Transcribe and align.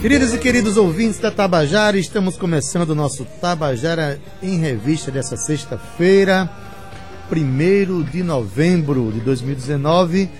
Queridos 0.00 0.32
e 0.32 0.38
queridos 0.38 0.76
ouvintes 0.76 1.18
da 1.18 1.28
Tabajara, 1.28 1.98
estamos 1.98 2.36
começando 2.36 2.90
o 2.90 2.94
nosso 2.94 3.24
Tabajara 3.40 4.20
em 4.40 4.56
Revista 4.56 5.10
dessa 5.10 5.36
sexta-feira, 5.36 6.48
1 7.32 8.04
de 8.04 8.22
novembro 8.22 9.10
de 9.10 9.18
2019, 9.18 10.30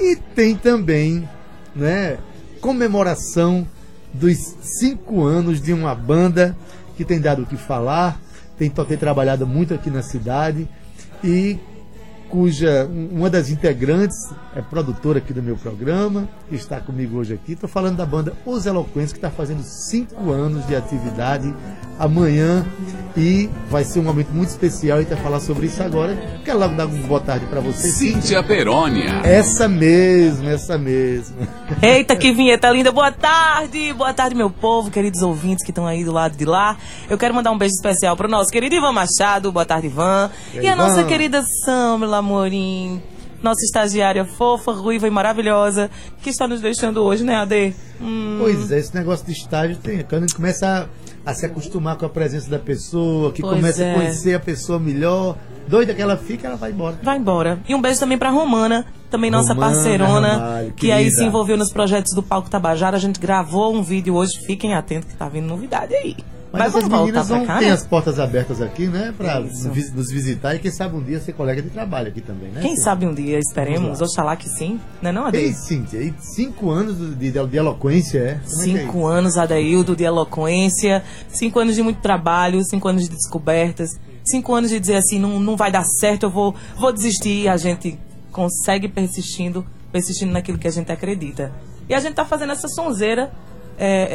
e 0.00 0.16
tem 0.16 0.56
também 0.56 1.26
né, 1.74 2.18
comemoração 2.60 3.64
dos 4.12 4.36
cinco 4.60 5.24
anos 5.24 5.62
de 5.62 5.72
uma 5.72 5.94
banda 5.94 6.56
que 6.96 7.04
tem 7.04 7.20
dado 7.20 7.42
o 7.42 7.46
que 7.46 7.56
falar, 7.56 8.20
tem, 8.58 8.68
tem 8.68 8.98
trabalhado 8.98 9.46
muito 9.46 9.72
aqui 9.72 9.88
na 9.88 10.02
cidade 10.02 10.68
e 11.22 11.56
cuja 12.28 12.88
uma 13.12 13.30
das 13.30 13.50
integrantes 13.50 14.16
é 14.54 14.60
produtora 14.60 15.18
aqui 15.18 15.32
do 15.32 15.42
meu 15.42 15.56
programa, 15.56 16.28
que 16.48 16.54
está 16.54 16.80
comigo 16.80 17.18
hoje 17.18 17.34
aqui. 17.34 17.52
Estou 17.52 17.68
falando 17.68 17.96
da 17.96 18.06
banda 18.06 18.32
Os 18.44 18.66
Eloquentes, 18.66 19.12
que 19.12 19.18
está 19.18 19.30
fazendo 19.30 19.62
cinco 19.62 20.30
anos 20.32 20.66
de 20.66 20.74
atividade 20.74 21.54
amanhã 21.98 22.64
e 23.16 23.48
vai 23.70 23.84
ser 23.84 24.00
um 24.00 24.02
momento 24.02 24.28
muito 24.28 24.50
especial 24.50 25.00
e 25.00 25.04
vai 25.04 25.16
falar 25.18 25.40
sobre 25.40 25.66
isso 25.66 25.82
agora. 25.82 26.14
Quero 26.44 26.58
logo 26.58 26.74
dar 26.74 26.86
uma 26.86 27.06
boa 27.06 27.20
tarde 27.20 27.46
para 27.46 27.60
você. 27.60 27.88
Cíntia 27.88 28.42
Perônia. 28.42 29.22
Essa 29.24 29.68
mesmo, 29.68 30.48
essa 30.48 30.76
mesmo. 30.76 31.36
Eita, 31.80 32.14
que 32.14 32.32
vinheta 32.32 32.68
linda. 32.70 32.92
Boa 32.92 33.10
tarde, 33.10 33.92
boa 33.94 34.12
tarde, 34.12 34.34
meu 34.34 34.50
povo, 34.50 34.90
queridos 34.90 35.22
ouvintes 35.22 35.64
que 35.64 35.70
estão 35.70 35.86
aí 35.86 36.04
do 36.04 36.12
lado 36.12 36.36
de 36.36 36.44
lá. 36.44 36.76
Eu 37.08 37.16
quero 37.16 37.34
mandar 37.34 37.50
um 37.50 37.58
beijo 37.58 37.74
especial 37.74 38.16
para 38.16 38.26
o 38.26 38.30
nosso 38.30 38.50
querido 38.50 38.74
Ivan 38.74 38.92
Machado. 38.92 39.50
Boa 39.50 39.64
tarde, 39.64 39.86
Ivan. 39.86 40.30
E, 40.52 40.58
e 40.58 40.68
a 40.68 40.72
Ivan? 40.72 40.76
nossa 40.76 41.04
querida 41.04 41.42
Samla 41.64 42.15
Amorim 42.18 43.00
nossa 43.42 43.64
estagiária 43.64 44.24
fofa, 44.24 44.72
ruiva 44.72 45.06
e 45.06 45.10
maravilhosa, 45.10 45.90
que 46.22 46.30
está 46.30 46.48
nos 46.48 46.60
deixando 46.60 47.02
hoje, 47.02 47.24
né, 47.24 47.36
Ade? 47.36 47.74
Hum. 48.00 48.38
Pois 48.40 48.70
é, 48.70 48.78
esse 48.78 48.94
negócio 48.94 49.26
de 49.26 49.32
estágio 49.32 49.76
tem. 49.76 49.98
Quando 50.02 50.24
a 50.24 50.26
gente 50.26 50.34
começa 50.34 50.88
a, 51.24 51.30
a 51.30 51.34
se 51.34 51.46
acostumar 51.46 51.96
com 51.96 52.06
a 52.06 52.08
presença 52.08 52.50
da 52.50 52.58
pessoa, 52.58 53.32
que 53.32 53.42
pois 53.42 53.54
começa 53.54 53.84
é. 53.84 53.92
a 53.92 53.94
conhecer 53.94 54.34
a 54.34 54.40
pessoa 54.40 54.78
melhor, 54.78 55.36
doida 55.68 55.94
que 55.94 56.02
ela 56.02 56.16
fica, 56.16 56.48
ela 56.48 56.56
vai 56.56 56.72
embora. 56.72 56.98
Vai 57.02 57.18
embora. 57.18 57.60
E 57.68 57.74
um 57.74 57.80
beijo 57.80 58.00
também 58.00 58.18
pra 58.18 58.30
Romana, 58.30 58.86
também 59.10 59.30
nossa 59.30 59.54
Romana, 59.54 59.72
parceirona, 59.72 60.28
Ramalho, 60.28 60.72
que 60.72 60.90
aí 60.90 61.10
se 61.10 61.24
envolveu 61.24 61.56
nos 61.56 61.72
projetos 61.72 62.12
do 62.14 62.22
Palco 62.22 62.50
Tabajara. 62.50 62.96
A 62.96 63.00
gente 63.00 63.20
gravou 63.20 63.74
um 63.74 63.82
vídeo 63.82 64.14
hoje, 64.14 64.32
fiquem 64.44 64.74
atentos 64.74 65.10
que 65.10 65.16
tá 65.16 65.28
vindo 65.28 65.46
novidade 65.46 65.94
aí. 65.94 66.16
Mas, 66.56 66.72
Mas 66.72 66.84
essas 66.84 66.88
meninas 66.88 67.28
vão 67.28 67.46
ter 67.46 67.70
as 67.70 67.86
portas 67.86 68.18
abertas 68.18 68.62
aqui, 68.62 68.86
né? 68.86 69.14
Para 69.16 69.40
nos 69.40 70.10
visitar 70.10 70.54
e 70.54 70.58
quem 70.58 70.70
sabe 70.70 70.96
um 70.96 71.02
dia 71.02 71.20
ser 71.20 71.32
colega 71.32 71.60
de 71.60 71.70
trabalho 71.70 72.08
aqui 72.08 72.20
também, 72.20 72.50
né? 72.50 72.60
Quem 72.62 72.76
sabe 72.76 73.06
um 73.06 73.14
dia, 73.14 73.38
esperemos. 73.38 74.00
Oxalá 74.00 74.36
que 74.36 74.48
sim. 74.48 74.80
Não 75.02 75.10
é 75.10 75.12
não, 75.12 75.26
Adeildo? 75.26 75.48
Ei, 75.48 75.54
Cíntia, 75.54 76.14
cinco 76.18 76.70
anos 76.70 76.96
de, 76.98 77.30
de, 77.30 77.46
de 77.46 77.56
eloquência, 77.56 78.18
é? 78.18 78.40
Como 78.44 78.62
cinco 78.62 79.10
é 79.10 79.14
é 79.14 79.18
anos, 79.18 79.36
Adeildo, 79.36 79.94
de 79.96 80.04
eloquência. 80.04 81.02
Cinco 81.28 81.58
anos 81.58 81.74
de 81.74 81.82
muito 81.82 82.00
trabalho, 82.00 82.62
cinco 82.64 82.88
anos 82.88 83.04
de 83.04 83.10
descobertas. 83.10 83.90
Cinco 84.24 84.54
anos 84.54 84.70
de 84.70 84.80
dizer 84.80 84.96
assim, 84.96 85.18
não, 85.18 85.38
não 85.38 85.56
vai 85.56 85.70
dar 85.70 85.84
certo, 85.84 86.24
eu 86.24 86.30
vou, 86.30 86.54
vou 86.76 86.92
desistir. 86.92 87.42
E 87.42 87.48
a 87.48 87.56
gente 87.56 87.98
consegue 88.32 88.88
persistindo, 88.88 89.64
persistindo 89.92 90.32
naquilo 90.32 90.58
que 90.58 90.66
a 90.66 90.70
gente 90.70 90.90
acredita. 90.90 91.52
E 91.88 91.94
a 91.94 92.00
gente 92.00 92.14
tá 92.14 92.24
fazendo 92.24 92.52
essa 92.52 92.68
sonzeira 92.68 93.30
é, 93.78 94.08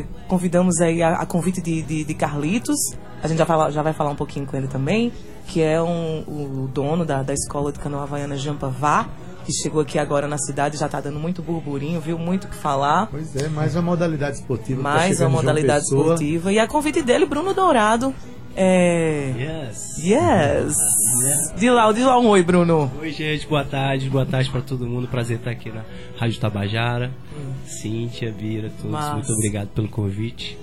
é, 0.00 0.04
convidamos 0.26 0.80
aí 0.80 1.02
a, 1.02 1.14
a 1.14 1.26
convite 1.26 1.60
de, 1.60 1.82
de, 1.82 2.04
de, 2.04 2.14
Carlitos, 2.14 2.78
a 3.22 3.28
gente 3.28 3.38
já, 3.38 3.46
fala, 3.46 3.70
já 3.70 3.82
vai 3.82 3.92
falar 3.92 4.10
um 4.10 4.16
pouquinho 4.16 4.46
com 4.46 4.56
ele 4.56 4.68
também, 4.68 5.12
que 5.46 5.62
é 5.62 5.80
um, 5.80 6.20
o 6.26 6.70
dono 6.72 7.04
da, 7.04 7.22
da 7.22 7.32
escola 7.32 7.72
de 7.72 7.78
canoa 7.78 8.02
havaiana 8.02 8.36
Jampavá, 8.36 9.08
que 9.44 9.52
chegou 9.52 9.80
aqui 9.80 9.98
agora 9.98 10.28
na 10.28 10.36
cidade, 10.36 10.76
já 10.76 10.86
está 10.86 11.00
dando 11.00 11.18
muito 11.18 11.42
burburinho, 11.42 12.00
viu? 12.00 12.18
Muito 12.18 12.44
o 12.44 12.48
que 12.48 12.56
falar. 12.56 13.06
Pois 13.10 13.34
é, 13.34 13.48
mais 13.48 13.74
uma 13.74 13.82
modalidade 13.82 14.36
esportiva. 14.36 14.82
Mais 14.82 15.18
tá 15.18 15.26
uma 15.26 15.38
modalidade 15.38 15.84
esportiva. 15.84 16.52
E 16.52 16.58
a 16.58 16.66
convite 16.66 17.00
dele, 17.00 17.24
Bruno 17.24 17.54
Dourado, 17.54 18.14
é. 18.58 19.34
Yes. 19.38 19.98
Yes. 19.98 20.76
Yeah. 21.22 21.54
De 21.56 21.70
lá, 21.70 21.92
de 21.92 22.02
lá 22.02 22.18
um 22.18 22.26
oi, 22.26 22.42
Bruno. 22.42 22.90
Oi, 23.00 23.12
gente, 23.12 23.46
boa 23.46 23.64
tarde, 23.64 24.10
boa 24.10 24.26
tarde 24.26 24.50
para 24.50 24.60
todo 24.60 24.84
mundo. 24.84 25.06
Prazer 25.06 25.38
estar 25.38 25.52
aqui 25.52 25.70
na 25.70 25.84
Rádio 26.16 26.40
Tabajara. 26.40 27.12
Hum. 27.32 27.52
Cíntia, 27.64 28.32
Bira, 28.32 28.70
todos, 28.70 28.90
Mas... 28.90 29.14
muito 29.14 29.32
obrigado 29.32 29.68
pelo 29.68 29.88
convite. 29.88 30.58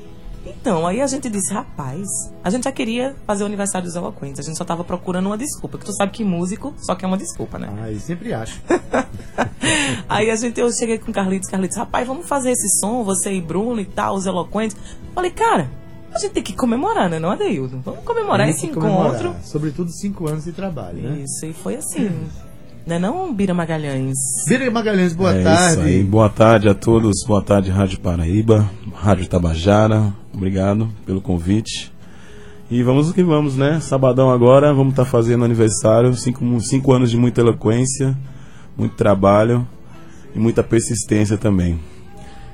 Então, 0.45 0.85
aí 0.85 1.01
a 1.01 1.07
gente 1.07 1.28
disse, 1.29 1.51
rapaz, 1.51 2.07
a 2.44 2.50
gente 2.51 2.66
já 2.66 2.72
queria 2.72 3.16
fazer 3.25 3.44
o 3.44 3.47
aniversário 3.47 3.88
dos 3.88 3.95
eloquentes, 3.95 4.39
a 4.39 4.44
gente 4.44 4.56
só 4.56 4.63
tava 4.63 4.83
procurando 4.83 5.25
uma 5.25 5.38
desculpa, 5.38 5.79
que 5.79 5.85
tu 5.85 5.94
sabe 5.94 6.12
que 6.12 6.23
músico 6.23 6.72
só 6.77 6.94
quer 6.94 7.07
uma 7.07 7.17
desculpa, 7.17 7.57
né? 7.57 7.67
Ah, 7.81 7.91
eu 7.91 8.00
sempre 8.00 8.31
acho. 8.31 8.62
aí 10.07 10.29
a 10.29 10.35
gente, 10.35 10.59
eu 10.59 10.72
cheguei 10.72 11.00
com 11.00 11.09
o 11.09 11.13
Carlitos, 11.13 11.50
Carlitos, 11.50 11.75
rapaz, 11.75 12.06
vamos 12.06 12.27
fazer 12.27 12.51
esse 12.51 12.79
som, 12.79 13.03
você 13.03 13.33
e 13.33 13.41
Bruno 13.41 13.81
e 13.81 13.85
tal, 13.85 14.13
os 14.13 14.27
eloquentes. 14.27 14.77
Falei, 15.16 15.31
cara, 15.31 15.67
a 16.15 16.19
gente 16.19 16.31
tem 16.31 16.43
que 16.43 16.53
comemorar, 16.53 17.09
né, 17.09 17.19
não, 17.19 17.29
Adeildo? 17.29 17.81
Vamos 17.83 18.03
comemorar 18.05 18.47
esse 18.47 18.69
comemorar. 18.69 19.19
encontro. 19.19 19.35
Sobretudo 19.43 19.91
cinco 19.91 20.29
anos 20.29 20.45
de 20.45 20.53
trabalho, 20.53 21.01
né? 21.01 21.23
Isso, 21.23 21.45
e 21.45 21.51
foi 21.51 21.75
assim. 21.75 22.09
Né 22.87 22.97
não, 22.97 23.33
Bira 23.33 23.53
Magalhães? 23.53 24.15
Bira 24.47 24.71
Magalhães, 24.71 25.13
boa 25.13 25.33
é 25.33 25.43
tarde. 25.43 25.71
Isso 25.71 25.81
aí. 25.81 26.03
Boa 26.03 26.29
tarde 26.29 26.69
a 26.69 26.73
todos, 26.73 27.25
boa 27.27 27.41
tarde 27.41 27.69
Rádio 27.69 27.99
Paraíba, 27.99 28.69
Rádio 28.93 29.27
Tabajara, 29.27 30.13
obrigado 30.33 30.87
pelo 31.05 31.19
convite. 31.19 31.91
E 32.71 32.81
vamos 32.81 33.09
o 33.09 33.13
que 33.13 33.23
vamos, 33.23 33.57
né? 33.57 33.81
Sabadão 33.81 34.31
agora, 34.31 34.73
vamos 34.73 34.93
estar 34.93 35.03
tá 35.03 35.09
fazendo 35.09 35.43
aniversário, 35.43 36.15
cinco, 36.15 36.61
cinco 36.61 36.93
anos 36.93 37.11
de 37.11 37.17
muita 37.17 37.41
eloquência, 37.41 38.17
muito 38.77 38.95
trabalho 38.95 39.67
e 40.33 40.39
muita 40.39 40.63
persistência 40.63 41.37
também. 41.37 41.77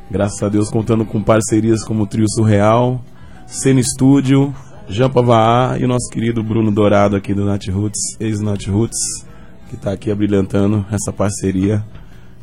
Graças 0.10 0.42
a 0.42 0.50
Deus 0.50 0.70
contando 0.70 1.06
com 1.06 1.22
parcerias 1.22 1.84
como 1.84 2.04
o 2.04 2.08
Trio 2.08 2.26
Surreal, 2.28 3.02
Cena 3.52 3.82
Estúdio, 3.82 4.56
Jean 4.88 5.10
Pavaá 5.10 5.78
e 5.78 5.84
o 5.84 5.88
nosso 5.88 6.10
querido 6.10 6.42
Bruno 6.42 6.72
Dourado 6.72 7.18
aqui 7.18 7.34
do 7.34 7.44
Nat 7.44 7.68
Roots, 7.68 8.00
ex-Nat 8.18 8.66
Roots, 8.68 8.98
que 9.68 9.76
está 9.76 9.92
aqui 9.92 10.10
abrilhantando 10.10 10.86
essa 10.90 11.12
parceria. 11.12 11.84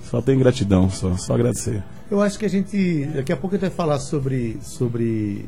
Só 0.04 0.20
tem 0.20 0.38
gratidão, 0.38 0.90
só, 0.90 1.16
só 1.16 1.32
agradecer. 1.32 1.82
Eu 2.10 2.20
acho 2.20 2.38
que 2.38 2.44
a 2.44 2.48
gente, 2.48 3.06
daqui 3.06 3.32
a 3.32 3.36
pouco 3.38 3.56
a 3.56 3.58
gente 3.58 3.68
vai 3.68 3.74
falar 3.74 3.98
sobre, 4.00 4.58
sobre 4.60 5.46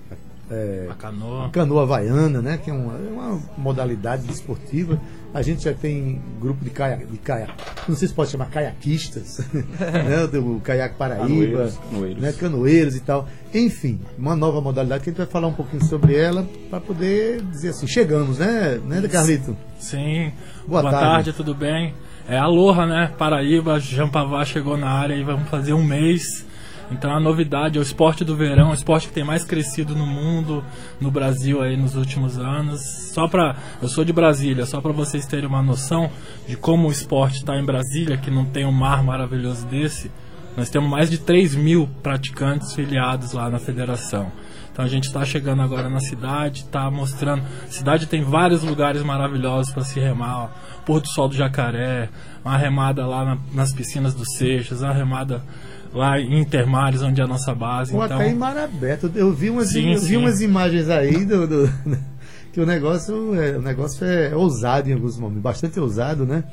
é, 0.50 0.88
a 0.91 0.94
canoa. 0.94 1.47
A 1.47 1.50
canoa 1.50 1.83
havaiana, 1.83 2.43
né? 2.43 2.59
Que 2.59 2.71
é 2.71 2.72
uma, 2.72 2.94
é 2.94 3.11
uma 3.11 3.41
modalidade 3.56 4.31
esportiva. 4.31 5.00
A 5.33 5.43
gente 5.43 5.62
já 5.62 5.72
tem 5.72 6.21
grupo 6.41 6.65
de 6.65 6.71
caiaque, 6.71 7.06
de 7.06 7.19
caiaque 7.19 7.55
não 7.88 7.97
sei 7.97 8.09
se 8.09 8.15
pode 8.15 8.31
chamar 8.31 8.47
caiaquistas, 8.50 9.38
né? 9.55 10.38
O 10.38 10.61
caiaque 10.61 10.97
Paraíba, 10.97 11.27
canoeiros, 11.28 11.78
canoeiros. 11.78 12.22
Né? 12.22 12.33
canoeiros 12.33 12.97
e 12.97 13.00
tal. 13.00 13.28
Enfim, 13.55 14.00
uma 14.19 14.34
nova 14.34 14.61
modalidade 14.61 15.05
que 15.05 15.11
a 15.11 15.12
gente 15.12 15.19
vai 15.19 15.27
falar 15.27 15.47
um 15.47 15.53
pouquinho 15.53 15.84
sobre 15.84 16.16
ela 16.16 16.47
para 16.69 16.81
poder 16.81 17.43
dizer 17.43 17.71
assim, 17.71 17.87
chegamos, 17.87 18.38
né, 18.38 18.81
né 18.84 19.06
Carlito? 19.09 19.56
Sim. 19.78 20.32
Boa, 20.67 20.82
Boa 20.82 20.91
tarde. 20.91 21.06
tarde. 21.06 21.32
tudo 21.32 21.55
bem? 21.55 21.94
É 22.28 22.38
Aloha, 22.38 22.87
né? 22.87 23.12
Paraíba, 23.19 23.78
Jampavá 23.81 24.44
chegou 24.44 24.77
na 24.77 24.91
área 24.91 25.15
e 25.15 25.22
vamos 25.22 25.49
fazer 25.49 25.72
um 25.72 25.82
mês 25.82 26.44
então 26.91 27.12
a 27.12 27.21
novidade 27.21 27.78
é 27.78 27.81
o 27.81 27.83
esporte 27.83 28.25
do 28.25 28.34
verão, 28.34 28.71
o 28.71 28.75
esporte 28.75 29.09
que 29.09 29.14
tem 29.14 29.25
mais 29.25 29.44
crescido 29.44 29.94
no 29.94 30.06
mundo, 30.06 30.64
no 31.00 31.11
Brasil 31.11 31.62
aí 31.62 31.76
nos 31.76 31.94
últimos 31.94 32.38
anos. 32.38 32.81
Só 33.14 33.29
para, 33.29 33.56
eu 33.81 33.88
sou 33.88 34.05
de 34.05 34.12
Brasília, 34.12 34.67
só 34.67 34.81
para 34.81 34.93
vocês 34.93 35.25
terem 35.26 35.47
uma 35.47 35.62
noção 35.62 36.11
de 36.49 36.56
como 36.56 36.88
o 36.88 36.93
esporte 36.93 37.38
está 37.38 37.56
em 37.56 37.64
Brasília, 37.64 38.17
que 38.17 38.31
não 38.31 38.44
tem 38.44 38.67
um 38.67 38.73
mar 38.73 39.03
maravilhoso 39.05 39.67
desse. 39.67 40.11
Nós 40.56 40.69
temos 40.69 40.91
mais 40.91 41.09
de 41.09 41.19
3 41.19 41.55
mil 41.55 41.88
praticantes 42.03 42.75
filiados 42.75 43.32
lá 43.32 43.49
na 43.49 43.59
federação. 43.59 44.32
Então 44.73 44.85
a 44.85 44.88
gente 44.88 45.05
está 45.05 45.25
chegando 45.25 45.62
agora 45.62 45.88
na 45.88 46.00
cidade, 46.00 46.61
está 46.61 46.91
mostrando. 46.91 47.43
A 47.64 47.70
cidade 47.70 48.06
tem 48.06 48.23
vários 48.23 48.62
lugares 48.62 49.03
maravilhosos 49.03 49.73
para 49.73 49.85
se 49.85 50.00
remar. 50.00 50.50
Pôr 50.85 51.00
do 51.00 51.09
Sol 51.09 51.29
do 51.29 51.37
Jacaré, 51.37 52.09
uma 52.44 52.56
remada 52.56 53.06
lá 53.06 53.25
na, 53.25 53.38
nas 53.53 53.73
piscinas 53.73 54.14
do 54.14 54.25
Seixas, 54.25 54.82
uma 54.82 54.93
remada 54.93 55.43
lá 55.92 56.19
em 56.20 56.40
Intermares, 56.40 57.02
onde 57.02 57.20
é 57.20 57.25
a 57.25 57.26
nossa 57.26 57.54
base. 57.54 57.94
Ou 57.94 58.04
então... 58.04 58.16
até 58.16 58.28
em 58.28 58.34
Marabeto. 58.34 59.10
Eu 59.14 59.32
vi 59.32 59.50
umas, 59.50 59.70
sim, 59.70 59.92
eu 59.92 60.00
vi 60.00 60.16
umas 60.16 60.40
imagens 60.40 60.88
aí 60.88 61.25
do, 61.25 61.46
do, 61.46 61.72
que 62.52 62.60
o 62.60 62.66
negócio, 62.66 63.34
é, 63.34 63.56
o 63.56 63.62
negócio 63.62 64.04
é 64.04 64.34
ousado 64.34 64.88
em 64.88 64.94
alguns 64.94 65.19
momentos, 65.19 65.42
bastante 65.42 65.78
ousado, 65.78 66.25
né? 66.25 66.44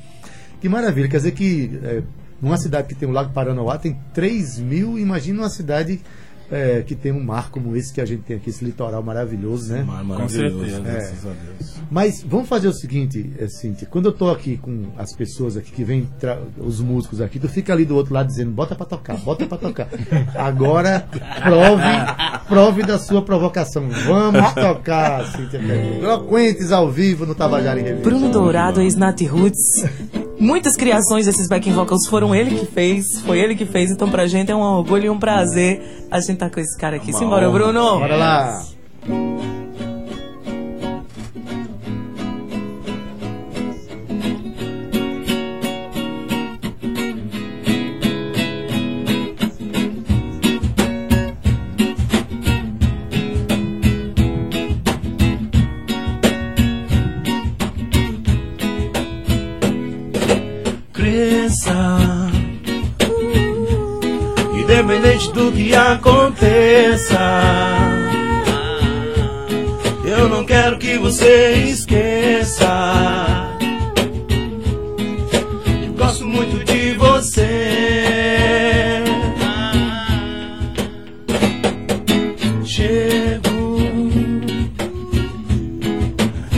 Que 0.59 0.67
maravilha, 0.67 1.07
quer 1.07 1.17
dizer 1.17 1.31
que 1.31 1.79
é, 1.83 2.01
numa 2.41 2.57
cidade 2.57 2.87
que 2.87 2.95
tem 2.95 3.07
o 3.07 3.11
Lago 3.11 3.31
Paranoá 3.31 3.77
tem 3.77 3.99
3 4.13 4.59
mil, 4.59 4.97
imagina 4.97 5.41
uma 5.41 5.49
cidade 5.49 6.01
é, 6.51 6.81
que 6.81 6.95
tem 6.95 7.11
um 7.11 7.23
mar 7.23 7.49
como 7.51 7.75
esse 7.75 7.93
que 7.93 8.01
a 8.01 8.05
gente 8.05 8.23
tem 8.23 8.37
aqui, 8.37 8.49
esse 8.49 8.63
litoral 8.63 9.03
maravilhoso, 9.03 9.71
né? 9.71 9.83
Mar 9.83 10.03
maravilhoso, 10.03 10.57
Com 10.57 10.65
certeza. 10.65 10.81
graças 10.81 11.25
a 11.25 11.29
Deus. 11.29 11.75
Mas 11.89 12.23
vamos 12.23 12.47
fazer 12.47 12.67
o 12.67 12.73
seguinte, 12.73 13.31
é, 13.37 13.47
Cíntia, 13.47 13.87
quando 13.89 14.07
eu 14.07 14.11
tô 14.11 14.29
aqui 14.29 14.57
com 14.57 14.87
as 14.97 15.13
pessoas 15.13 15.57
aqui 15.57 15.71
que 15.71 15.83
vêm, 15.83 16.07
os 16.57 16.79
músicos 16.79 17.21
aqui, 17.21 17.39
tu 17.39 17.49
fica 17.49 17.73
ali 17.73 17.85
do 17.85 17.95
outro 17.95 18.13
lado 18.13 18.27
dizendo, 18.27 18.51
bota 18.51 18.75
pra 18.75 18.85
tocar, 18.85 19.17
bota 19.17 19.45
pra 19.45 19.57
tocar. 19.57 19.87
Agora, 20.35 21.07
prove, 21.43 22.47
prove 22.47 22.83
da 22.83 22.97
sua 22.97 23.21
provocação. 23.21 23.87
Vamos 24.05 24.53
tocar, 24.53 25.25
Cíntia 25.27 25.59
Ferreira. 25.59 26.05
Eloquentes 26.05 26.71
ao 26.71 26.89
vivo 26.89 27.25
no 27.25 27.35
Tabajara 27.35 27.79
em 27.79 27.83
Revista. 27.83 28.09
Bruno 28.09 28.29
Dourado, 28.29 28.81
ex-Nat 28.81 29.21
Roots. 29.23 30.26
Muitas 30.39 30.75
criações 30.75 31.25
desses 31.25 31.47
backing 31.47 31.73
vocals 31.73 32.07
foram 32.07 32.35
ele 32.35 32.59
que 32.59 32.65
fez, 32.67 33.21
foi 33.25 33.39
ele 33.39 33.55
que 33.55 33.65
fez, 33.65 33.89
então 33.89 34.09
pra 34.09 34.27
gente 34.27 34.51
é 34.51 34.55
um 34.55 34.61
orgulho 34.61 35.05
e 35.05 35.09
um 35.09 35.17
prazer 35.17 36.07
a 36.11 36.19
gente 36.19 36.37
tá 36.37 36.49
com 36.49 36.59
esse 36.59 36.77
cara 36.77 36.97
aqui. 36.97 37.11
Simbora, 37.11 37.49
Bruno! 37.49 37.99
Bora 37.99 38.15
lá. 38.15 38.61
Você 71.07 71.69
esqueça. 71.69 72.67
Eu 75.85 75.93
gosto 75.93 76.25
muito 76.25 76.65
de 76.65 76.95
você. 76.95 77.45
Chego 82.65 83.77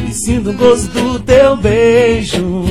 e 0.08 0.14
sinto 0.14 0.50
o 0.50 0.54
gosto 0.54 0.88
do 0.88 1.20
teu 1.20 1.56
beijo. 1.56 2.66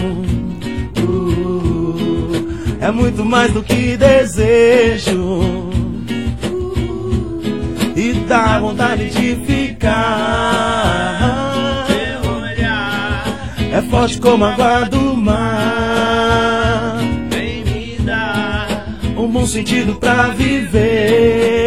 É 2.80 2.90
muito 2.90 3.24
mais 3.24 3.52
do 3.52 3.62
que 3.62 3.96
desejo. 3.96 5.70
E 7.94 8.14
dá 8.26 8.58
vontade 8.58 9.10
de 9.10 9.36
ficar. 9.46 10.87
Como 14.16 14.44
a 14.44 14.52
água 14.52 14.84
do 14.86 15.16
mar. 15.16 16.98
Vem 17.30 17.64
me 17.64 17.98
dar 17.98 18.86
um 19.16 19.28
bom 19.28 19.46
sentido 19.46 19.94
pra 19.96 20.28
viver. 20.28 21.58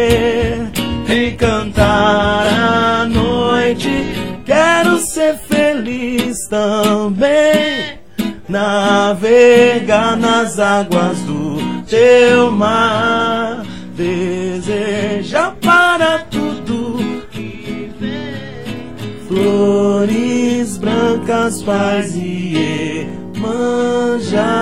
Encantar 1.08 2.46
a 2.46 3.04
noite. 3.06 3.90
Quero 4.44 4.98
ser 4.98 5.38
feliz 5.38 6.48
também 6.48 8.02
navegar 8.48 10.16
nas 10.16 10.58
águas 10.58 11.18
do 11.20 11.82
teu 11.88 12.50
mar, 12.50 13.64
deseja 13.96 15.52
para 15.60 16.18
tudo 16.30 17.22
que 17.30 17.90
vê 17.98 18.34
flores 19.26 19.91
paz 21.64 22.14
e 22.16 23.06
manjar. 23.38 24.52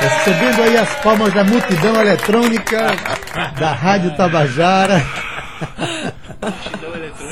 Recebendo 0.00 0.62
aí 0.62 0.76
as 0.76 0.94
palmas 1.02 1.32
da 1.32 1.44
multidão 1.44 2.00
eletrônica 2.00 2.86
da 3.58 3.72
Rádio 3.72 4.16
Tabajara. 4.16 5.00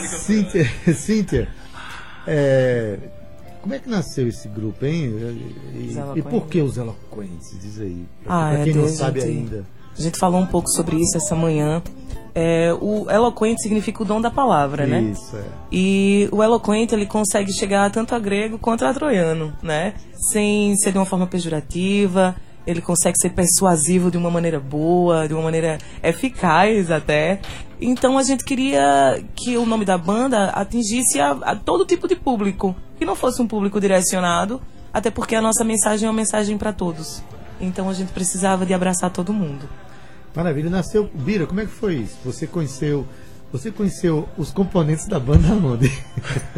Cíntia, 0.09 0.65
Cíntia 0.95 1.49
é, 2.27 2.99
como 3.61 3.75
é 3.75 3.79
que 3.79 3.89
nasceu 3.89 4.29
esse 4.29 4.49
grupo, 4.49 4.85
hein? 4.85 5.13
E, 5.75 5.97
e 6.17 6.23
por 6.23 6.47
que 6.47 6.61
os 6.61 6.77
eloquentes? 6.77 7.57
Diz 7.61 7.81
aí. 7.81 8.07
Ah, 8.27 8.51
pra 8.51 8.59
é, 8.61 8.65
quem 8.65 8.75
não 8.75 8.85
Deus, 8.85 8.97
sabe 8.97 9.21
gente. 9.21 9.31
ainda. 9.31 9.65
A 9.97 10.01
gente 10.01 10.19
falou 10.19 10.41
um 10.41 10.47
pouco 10.47 10.69
sobre 10.71 10.97
isso 10.97 11.17
essa 11.17 11.35
manhã. 11.35 11.83
É, 12.35 12.73
o 12.81 13.11
eloquente 13.11 13.63
significa 13.63 14.03
o 14.03 14.07
dom 14.07 14.21
da 14.21 14.31
palavra, 14.31 14.87
né? 14.87 15.03
Isso, 15.03 15.37
é. 15.37 15.45
E 15.71 16.29
o 16.33 16.43
eloquente 16.43 16.95
ele 16.95 17.05
consegue 17.05 17.53
chegar 17.53 17.91
tanto 17.91 18.15
a 18.15 18.19
grego 18.19 18.59
quanto 18.59 18.85
a 18.85 18.95
troiano, 18.95 19.53
né? 19.63 19.95
Sem 20.31 20.75
ser 20.77 20.93
de 20.93 20.99
uma 20.99 21.05
forma 21.05 21.27
pejorativa. 21.27 22.35
Ele 22.67 22.81
consegue 22.81 23.19
ser 23.21 23.31
persuasivo 23.31 24.11
de 24.11 24.17
uma 24.17 24.31
maneira 24.31 24.61
boa, 24.61 25.27
de 25.27 25.35
uma 25.35 25.43
maneira 25.43 25.79
eficaz 26.03 26.91
até. 26.91 27.41
Então 27.81 28.17
a 28.17 28.23
gente 28.23 28.45
queria 28.45 29.23
que 29.35 29.57
o 29.57 29.67
nome 29.67 29.85
da 29.85 29.99
banda 29.99 30.51
atingisse 30.51 31.21
a, 31.21 31.33
a 31.33 31.57
todo 31.57 31.85
tipo 31.85 32.07
de 32.07 32.15
público, 32.15 32.75
que 32.97 33.05
não 33.05 33.17
fosse 33.17 33.43
um 33.43 33.49
público 33.49 33.81
direcionado, 33.81 34.63
até 34.93 35.11
porque 35.11 35.35
a 35.35 35.43
nossa 35.43 35.65
mensagem 35.65 36.07
é 36.07 36.11
uma 36.11 36.17
mensagem 36.17 36.57
para 36.57 36.73
todos. 36.73 37.23
Então 37.61 37.89
a 37.89 37.93
gente 37.93 38.13
precisava 38.13 38.65
de 38.65 38.73
abraçar 38.73 39.11
todo 39.11 39.33
mundo. 39.33 39.69
Maravilha, 40.35 40.71
nasceu. 40.71 41.11
Bira, 41.15 41.47
como 41.47 41.61
é 41.61 41.65
que 41.65 41.71
foi 41.71 41.97
isso? 41.97 42.17
Você 42.25 42.47
conheceu. 42.47 43.07
Você 43.53 43.71
conheceu 43.71 44.27
os 44.39 44.51
componentes 44.51 45.07
da 45.07 45.21
banda 45.21 45.49
onde? 45.53 45.93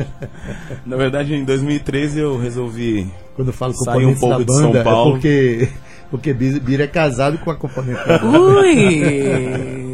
Na 0.87 0.97
verdade, 0.97 1.35
em 1.35 1.45
2013 1.45 2.21
eu 2.21 2.39
resolvi 2.39 3.11
Quando 3.35 3.49
eu 3.49 3.55
falo 3.55 3.75
Sair 3.75 4.07
um 4.07 4.15
componentes 4.15 4.21
pouco 4.21 4.39
da 4.39 4.45
de 4.45 4.55
São 4.55 4.71
banda, 4.71 4.85
Paulo. 4.85 5.11
é 5.11 5.13
porque, 5.15 5.69
porque 6.09 6.33
Bira 6.33 6.85
é 6.85 6.87
casado 6.87 7.39
com 7.39 7.51
a 7.51 7.57
componente 7.57 8.07
da 8.07 8.19
banda. 8.19 8.39
Ui! 8.39 9.85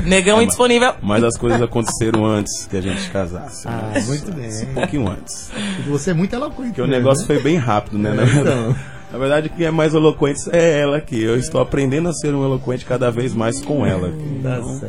Negão 0.06 0.40
indisponível. 0.40 0.94
Mas 1.02 1.22
as 1.24 1.36
coisas 1.36 1.60
aconteceram 1.60 2.24
antes 2.24 2.66
que 2.66 2.76
a 2.76 2.80
gente 2.80 3.10
casasse. 3.10 3.66
Ah, 3.68 3.90
né? 3.92 4.00
muito 4.06 4.32
bem. 4.32 4.48
Um 4.48 4.74
pouquinho 4.74 5.08
antes. 5.10 5.50
Você 5.88 6.12
é 6.12 6.14
muito 6.14 6.32
eloquente. 6.34 6.68
Porque 6.68 6.80
o 6.80 6.86
mesmo, 6.86 7.02
negócio 7.02 7.22
né? 7.22 7.26
foi 7.26 7.42
bem 7.42 7.56
rápido, 7.56 7.98
né? 7.98 8.12
Na 8.12 8.22
Então. 8.22 8.76
Na 9.12 9.18
verdade, 9.18 9.48
quem 9.48 9.66
é 9.66 9.70
mais 9.70 9.94
eloquente 9.94 10.40
é 10.52 10.80
ela 10.80 10.96
aqui. 10.96 11.22
Eu 11.22 11.38
estou 11.38 11.60
aprendendo 11.60 12.08
a 12.08 12.12
ser 12.12 12.34
um 12.34 12.44
eloquente 12.44 12.84
cada 12.84 13.10
vez 13.10 13.34
mais 13.34 13.62
com 13.62 13.86
ela. 13.86 14.08
Tá 14.08 14.58
Então, 14.58 14.80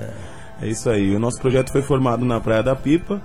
é 0.62 0.68
isso 0.68 0.90
aí. 0.90 1.16
O 1.16 1.20
nosso 1.20 1.40
projeto 1.40 1.72
foi 1.72 1.82
formado 1.82 2.26
na 2.26 2.40
Praia 2.40 2.64
da 2.64 2.76
Pipa. 2.76 3.22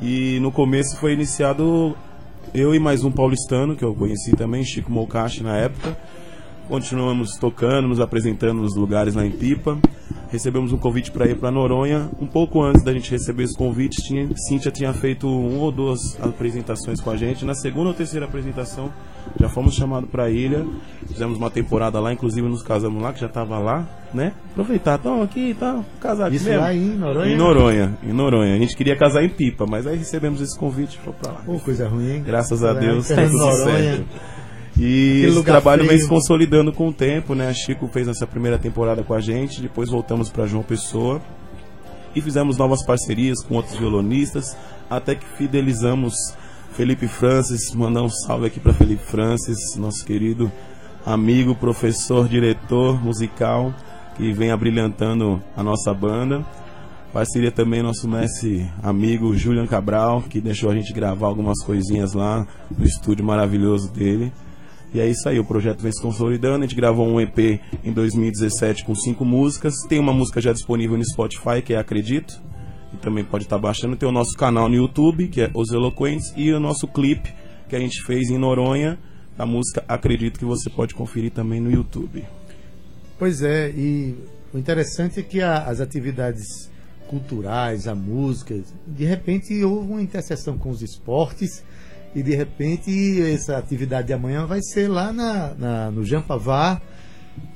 E 0.00 0.40
no 0.40 0.50
começo 0.50 0.98
foi 0.98 1.12
iniciado 1.12 1.96
eu 2.52 2.74
e 2.74 2.78
mais 2.78 3.04
um 3.04 3.10
paulistano, 3.10 3.76
que 3.76 3.84
eu 3.84 3.94
conheci 3.94 4.32
também, 4.32 4.64
Chico 4.64 4.90
Mokashi 4.90 5.44
na 5.44 5.56
época. 5.56 5.96
Continuamos 6.68 7.36
tocando, 7.36 7.88
nos 7.88 8.00
apresentando 8.00 8.62
nos 8.62 8.74
lugares 8.74 9.14
lá 9.14 9.24
em 9.24 9.30
Pipa. 9.30 9.78
Recebemos 10.32 10.72
um 10.72 10.78
convite 10.78 11.10
para 11.12 11.26
ir 11.26 11.36
para 11.36 11.50
Noronha. 11.50 12.08
Um 12.18 12.26
pouco 12.26 12.62
antes 12.62 12.82
da 12.82 12.90
gente 12.90 13.10
receber 13.10 13.42
esse 13.42 13.54
convite, 13.54 14.02
tinha, 14.02 14.26
Cíntia 14.48 14.70
tinha 14.70 14.90
feito 14.94 15.28
um 15.28 15.58
ou 15.60 15.70
duas 15.70 16.00
apresentações 16.22 17.02
com 17.02 17.10
a 17.10 17.16
gente. 17.18 17.44
Na 17.44 17.54
segunda 17.54 17.88
ou 17.88 17.94
terceira 17.94 18.24
apresentação, 18.24 18.90
já 19.38 19.50
fomos 19.50 19.74
chamados 19.74 20.08
para 20.08 20.24
a 20.24 20.30
ilha. 20.30 20.64
Fizemos 21.06 21.36
uma 21.36 21.50
temporada 21.50 22.00
lá, 22.00 22.14
inclusive 22.14 22.48
nos 22.48 22.62
casamos 22.62 23.02
lá, 23.02 23.12
que 23.12 23.20
já 23.20 23.26
estava 23.26 23.58
lá, 23.58 23.86
né? 24.14 24.32
Aproveitar, 24.52 24.94
estão 24.96 25.20
aqui, 25.20 25.52
tá 25.52 25.84
casado 26.00 26.34
Isso 26.34 26.46
mesmo. 26.46 26.60
lá 26.62 26.72
em 26.72 26.96
Noronha? 26.96 27.34
Em 27.34 27.36
Noronha, 27.36 27.98
em 28.02 28.12
Noronha. 28.14 28.54
A 28.54 28.58
gente 28.58 28.74
queria 28.74 28.96
casar 28.96 29.22
em 29.22 29.28
Pipa, 29.28 29.66
mas 29.68 29.86
aí 29.86 29.98
recebemos 29.98 30.40
esse 30.40 30.58
convite 30.58 30.98
e 30.98 31.04
foi 31.04 31.12
pra 31.12 31.32
lá. 31.32 31.40
Pô, 31.44 31.58
coisa 31.58 31.86
ruim, 31.86 32.10
hein? 32.10 32.22
Graças 32.24 32.64
a 32.64 32.72
Deus, 32.72 33.06
tudo 33.08 33.36
Noronha. 33.36 33.96
certo. 33.96 34.06
E 34.84 35.24
esse 35.24 35.44
trabalho 35.44 35.86
vem 35.86 35.96
se 35.96 36.08
consolidando 36.08 36.72
com 36.72 36.88
o 36.88 36.92
tempo, 36.92 37.36
né? 37.36 37.48
A 37.48 37.54
Chico 37.54 37.86
fez 37.86 38.08
essa 38.08 38.26
primeira 38.26 38.58
temporada 38.58 39.04
com 39.04 39.14
a 39.14 39.20
gente, 39.20 39.62
depois 39.62 39.88
voltamos 39.88 40.28
para 40.28 40.44
João 40.44 40.64
Pessoa 40.64 41.22
e 42.16 42.20
fizemos 42.20 42.58
novas 42.58 42.84
parcerias 42.84 43.44
com 43.44 43.54
outros 43.54 43.76
violonistas, 43.76 44.56
até 44.90 45.14
que 45.14 45.24
fidelizamos 45.38 46.14
Felipe 46.72 47.06
Francis, 47.06 47.72
mandar 47.72 48.02
um 48.02 48.08
salve 48.08 48.46
aqui 48.46 48.58
para 48.58 48.72
Felipe 48.72 49.04
Francis, 49.04 49.76
nosso 49.76 50.04
querido 50.04 50.50
amigo, 51.06 51.54
professor, 51.54 52.28
diretor 52.28 53.00
musical, 53.00 53.72
que 54.16 54.32
vem 54.32 54.50
abrilhantando 54.50 55.40
a 55.56 55.62
nossa 55.62 55.94
banda. 55.94 56.44
Parceria 57.12 57.52
também 57.52 57.84
nosso 57.84 58.08
mestre 58.08 58.68
amigo 58.82 59.32
Julian 59.36 59.66
Cabral, 59.68 60.22
que 60.22 60.40
deixou 60.40 60.70
a 60.70 60.74
gente 60.74 60.92
gravar 60.92 61.28
algumas 61.28 61.62
coisinhas 61.62 62.14
lá 62.14 62.44
no 62.76 62.84
estúdio 62.84 63.24
maravilhoso 63.24 63.88
dele. 63.92 64.32
E 64.94 65.00
é 65.00 65.10
aí, 65.26 65.38
o 65.38 65.44
projeto 65.44 65.80
vem 65.80 65.90
se 65.90 66.02
consolidando. 66.02 66.58
A 66.58 66.66
gente 66.66 66.76
gravou 66.76 67.08
um 67.08 67.18
EP 67.18 67.60
em 67.82 67.92
2017 67.92 68.84
com 68.84 68.94
cinco 68.94 69.24
músicas. 69.24 69.74
Tem 69.88 69.98
uma 69.98 70.12
música 70.12 70.38
já 70.38 70.52
disponível 70.52 70.98
no 70.98 71.04
Spotify, 71.04 71.62
que 71.64 71.72
é 71.72 71.78
Acredito. 71.78 72.38
E 72.92 72.98
também 72.98 73.24
pode 73.24 73.44
estar 73.44 73.56
baixando. 73.56 73.96
Tem 73.96 74.06
o 74.06 74.12
nosso 74.12 74.36
canal 74.36 74.68
no 74.68 74.74
YouTube, 74.74 75.28
que 75.28 75.40
é 75.40 75.50
Os 75.54 75.72
Eloquentes. 75.72 76.30
E 76.36 76.52
o 76.52 76.60
nosso 76.60 76.86
clipe, 76.86 77.32
que 77.70 77.74
a 77.74 77.78
gente 77.78 78.02
fez 78.04 78.28
em 78.28 78.36
Noronha, 78.36 78.98
a 79.38 79.46
música 79.46 79.82
Acredito, 79.88 80.38
que 80.38 80.44
você 80.44 80.68
pode 80.68 80.94
conferir 80.94 81.30
também 81.30 81.58
no 81.58 81.70
YouTube. 81.70 82.22
Pois 83.18 83.40
é, 83.40 83.70
e 83.70 84.14
o 84.52 84.58
interessante 84.58 85.20
é 85.20 85.22
que 85.22 85.40
a, 85.40 85.64
as 85.64 85.80
atividades 85.80 86.70
culturais, 87.08 87.88
a 87.88 87.94
música, 87.94 88.60
de 88.86 89.04
repente 89.04 89.64
houve 89.64 89.90
uma 89.90 90.02
interseção 90.02 90.58
com 90.58 90.68
os 90.68 90.82
esportes 90.82 91.62
e 92.14 92.22
de 92.22 92.34
repente 92.34 93.22
essa 93.22 93.56
atividade 93.56 94.08
de 94.08 94.12
amanhã 94.12 94.46
vai 94.46 94.60
ser 94.62 94.88
lá 94.88 95.12
na, 95.12 95.54
na 95.54 95.90
no 95.90 96.04
Jampavá. 96.04 96.80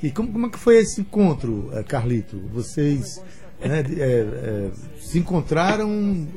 E 0.03 0.11
como, 0.11 0.33
como 0.33 0.47
é 0.47 0.51
que 0.51 0.59
foi 0.59 0.79
esse 0.79 1.01
encontro, 1.01 1.71
eh, 1.73 1.83
Carlito? 1.83 2.41
Vocês 2.53 3.23
né, 3.61 3.85
é, 3.99 4.03
é, 4.03 4.71
se 5.01 5.19
encontraram 5.19 5.89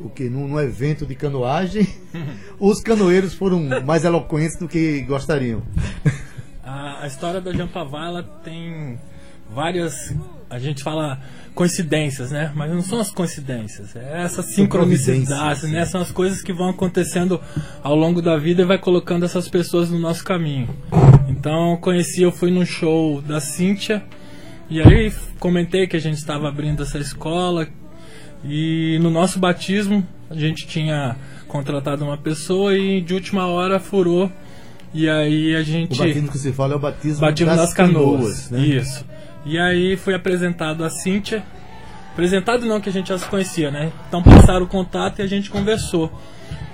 o 0.04 0.10
que 0.10 0.30
num, 0.30 0.48
num, 0.48 0.60
evento 0.60 1.06
de 1.06 1.16
canoagem? 1.16 1.88
Os 2.60 2.82
canoeiros 2.82 3.34
foram 3.34 3.62
mais 3.86 4.04
eloquentes 4.04 4.58
do 4.58 4.68
que 4.68 5.02
gostariam. 5.02 5.62
A, 6.62 7.04
a 7.04 7.08
história 7.08 7.42
da 7.42 7.52
Jampavá 7.52 8.06
ela 8.06 8.22
tem 8.22 9.00
várias, 9.50 10.14
a 10.50 10.58
gente 10.58 10.84
fala 10.84 11.20
coincidências, 11.54 12.32
né? 12.32 12.52
Mas 12.56 12.72
não 12.72 12.82
são 12.82 13.00
as 13.00 13.12
coincidências, 13.12 13.96
é 13.96 14.24
essa 14.24 14.42
sincronicidade, 14.42 15.68
né? 15.68 15.86
São 15.86 16.02
as 16.02 16.12
coisas 16.12 16.42
que 16.42 16.54
vão 16.54 16.70
acontecendo 16.70 17.40
ao 17.84 17.96
longo 17.96 18.22
da 18.22 18.38
vida 18.38 18.62
e 18.62 18.66
vai 18.66 18.78
colocando 18.78 19.26
essas 19.26 19.48
pessoas 19.48 19.90
no 19.90 20.00
nosso 20.00 20.24
caminho. 20.24 20.70
Então, 21.28 21.78
conheci, 21.78 22.22
eu 22.22 22.32
fui 22.32 22.50
num 22.50 22.66
show 22.66 23.22
da 23.22 23.40
Cíntia 23.40 24.04
e 24.70 24.82
aí 24.82 25.14
comentei 25.40 25.88
que 25.88 25.96
a 25.96 26.00
gente 26.00 26.18
estava 26.18 26.48
abrindo 26.48 26.84
essa 26.84 26.98
escola 26.98 27.68
e 28.44 28.98
no 29.02 29.10
nosso 29.10 29.38
batismo 29.40 30.06
a 30.30 30.36
gente 30.36 30.66
tinha 30.68 31.16
contratado 31.48 32.06
uma 32.06 32.18
pessoa 32.18 32.78
e 32.78 33.02
de 33.02 33.14
última 33.14 33.48
hora 33.48 33.80
furou 33.80 34.32
e 34.94 35.10
aí 35.10 35.56
a 35.56 35.62
gente. 35.62 35.94
O 35.94 35.98
batismo 35.98 36.32
que 36.32 36.38
se 36.38 36.52
fala 36.52 36.74
é 36.74 36.76
o 36.76 36.80
batismo, 36.80 37.22
batismo 37.22 37.52
das, 37.52 37.60
das 37.62 37.74
canoas. 37.74 38.48
canoas 38.48 38.52
né? 38.52 38.60
Isso. 38.66 39.06
E 39.46 39.58
aí 39.58 39.96
foi 39.96 40.14
apresentado 40.14 40.84
a 40.84 40.90
Cíntia. 40.90 41.44
Apresentado 42.12 42.66
não, 42.66 42.82
que 42.82 42.90
a 42.90 42.92
gente 42.92 43.10
já 43.10 43.18
se 43.18 43.26
conhecia, 43.26 43.72
né? 43.72 43.92
Então 44.08 44.22
passaram 44.22 44.66
o 44.66 44.68
contato 44.68 45.20
e 45.20 45.22
a 45.22 45.28
gente 45.28 45.50
conversou 45.50 46.12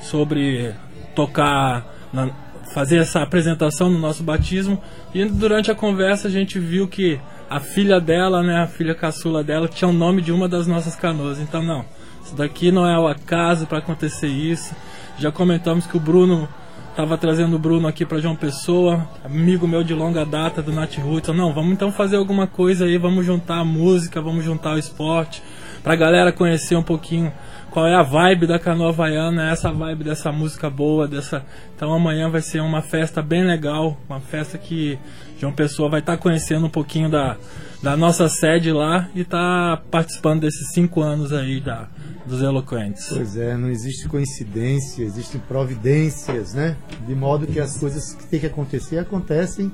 sobre 0.02 0.74
tocar, 1.14 1.86
na, 2.12 2.30
fazer 2.74 2.98
essa 2.98 3.22
apresentação 3.22 3.90
no 3.90 4.00
nosso 4.00 4.24
batismo. 4.24 4.82
E 5.14 5.24
durante 5.26 5.70
a 5.70 5.76
conversa 5.76 6.28
a 6.28 6.32
gente 6.32 6.60
viu 6.60 6.88
que 6.88 7.20
a 7.50 7.60
filha 7.60 8.02
dela, 8.02 8.42
né, 8.42 8.58
a 8.58 8.68
filha 8.68 8.96
caçula 8.96 9.44
dela, 9.44 9.68
tinha 9.68 9.88
o 9.88 9.94
nome 9.94 10.22
de 10.22 10.32
uma 10.32 10.48
das 10.50 10.66
nossas 10.66 10.96
canoas. 10.96 11.40
Então 11.40 11.62
não, 11.62 11.86
isso 12.24 12.36
daqui 12.36 12.72
não 12.72 12.88
é 12.88 12.98
o 12.98 13.08
acaso 13.08 13.68
para 13.68 13.78
acontecer 13.78 14.28
isso. 14.28 14.76
Já 15.18 15.32
comentamos 15.32 15.86
que 15.86 15.96
o 15.96 16.00
Bruno 16.00 16.50
Tava 16.96 17.18
trazendo 17.18 17.58
o 17.58 17.60
Bruno 17.60 17.90
aqui 17.90 18.06
para 18.06 18.20
João 18.20 18.38
Pessoa, 18.38 19.06
amigo 19.22 19.68
meu 19.68 19.84
de 19.84 19.94
longa 19.94 20.26
data 20.26 20.62
do 20.62 20.72
Nat 20.72 20.98
Roots. 20.98 21.36
Não, 21.36 21.54
vamos 21.54 21.74
então 21.74 21.92
fazer 21.92 22.16
alguma 22.16 22.48
coisa 22.48 22.86
aí, 22.86 22.98
vamos 22.98 23.26
juntar 23.26 23.60
a 23.60 23.66
música, 23.66 24.22
vamos 24.22 24.46
juntar 24.46 24.76
o 24.76 24.80
esporte, 24.80 25.44
pra 25.84 25.94
galera 25.94 26.32
conhecer 26.32 26.74
um 26.78 26.82
pouquinho 26.82 27.34
qual 27.70 27.86
é 27.86 27.94
a 27.94 28.02
vibe 28.02 28.48
da 28.48 28.58
canoa 28.58 28.90
havaiana, 28.90 29.52
essa 29.52 29.74
vibe 29.74 30.06
dessa 30.06 30.32
música 30.32 30.70
boa, 30.70 31.06
dessa. 31.06 31.46
Então 31.76 31.94
amanhã 31.94 32.30
vai 32.30 32.40
ser 32.40 32.62
uma 32.62 32.82
festa 32.82 33.22
bem 33.22 33.44
legal, 33.44 33.98
uma 34.08 34.22
festa 34.22 34.58
que 34.58 34.98
João 35.38 35.52
Pessoa 35.52 35.90
vai 35.90 36.00
estar 36.00 36.16
tá 36.16 36.18
conhecendo 36.18 36.66
um 36.66 36.70
pouquinho 36.70 37.10
da, 37.10 37.36
da 37.82 37.96
nossa 37.96 38.28
sede 38.30 38.72
lá 38.72 39.10
e 39.16 39.24
tá 39.24 39.82
participando 39.92 40.42
desses 40.42 40.72
cinco 40.74 41.02
anos 41.02 41.32
aí 41.32 41.60
da, 41.60 41.88
dos 42.26 42.42
eloquentes. 42.42 43.08
Pois 43.10 43.38
é, 43.38 43.56
não 43.56 43.70
existe 43.70 44.08
coincidência, 44.08 45.04
existem 45.04 45.40
providências, 45.42 46.54
né? 46.54 46.76
De 47.08 47.16
modo 47.16 47.46
que 47.48 47.60
as 47.60 47.78
coisas 47.78 48.14
que 48.14 48.26
tem 48.28 48.40
que 48.40 48.48
acontecer 48.48 48.98
acontecem. 48.98 49.72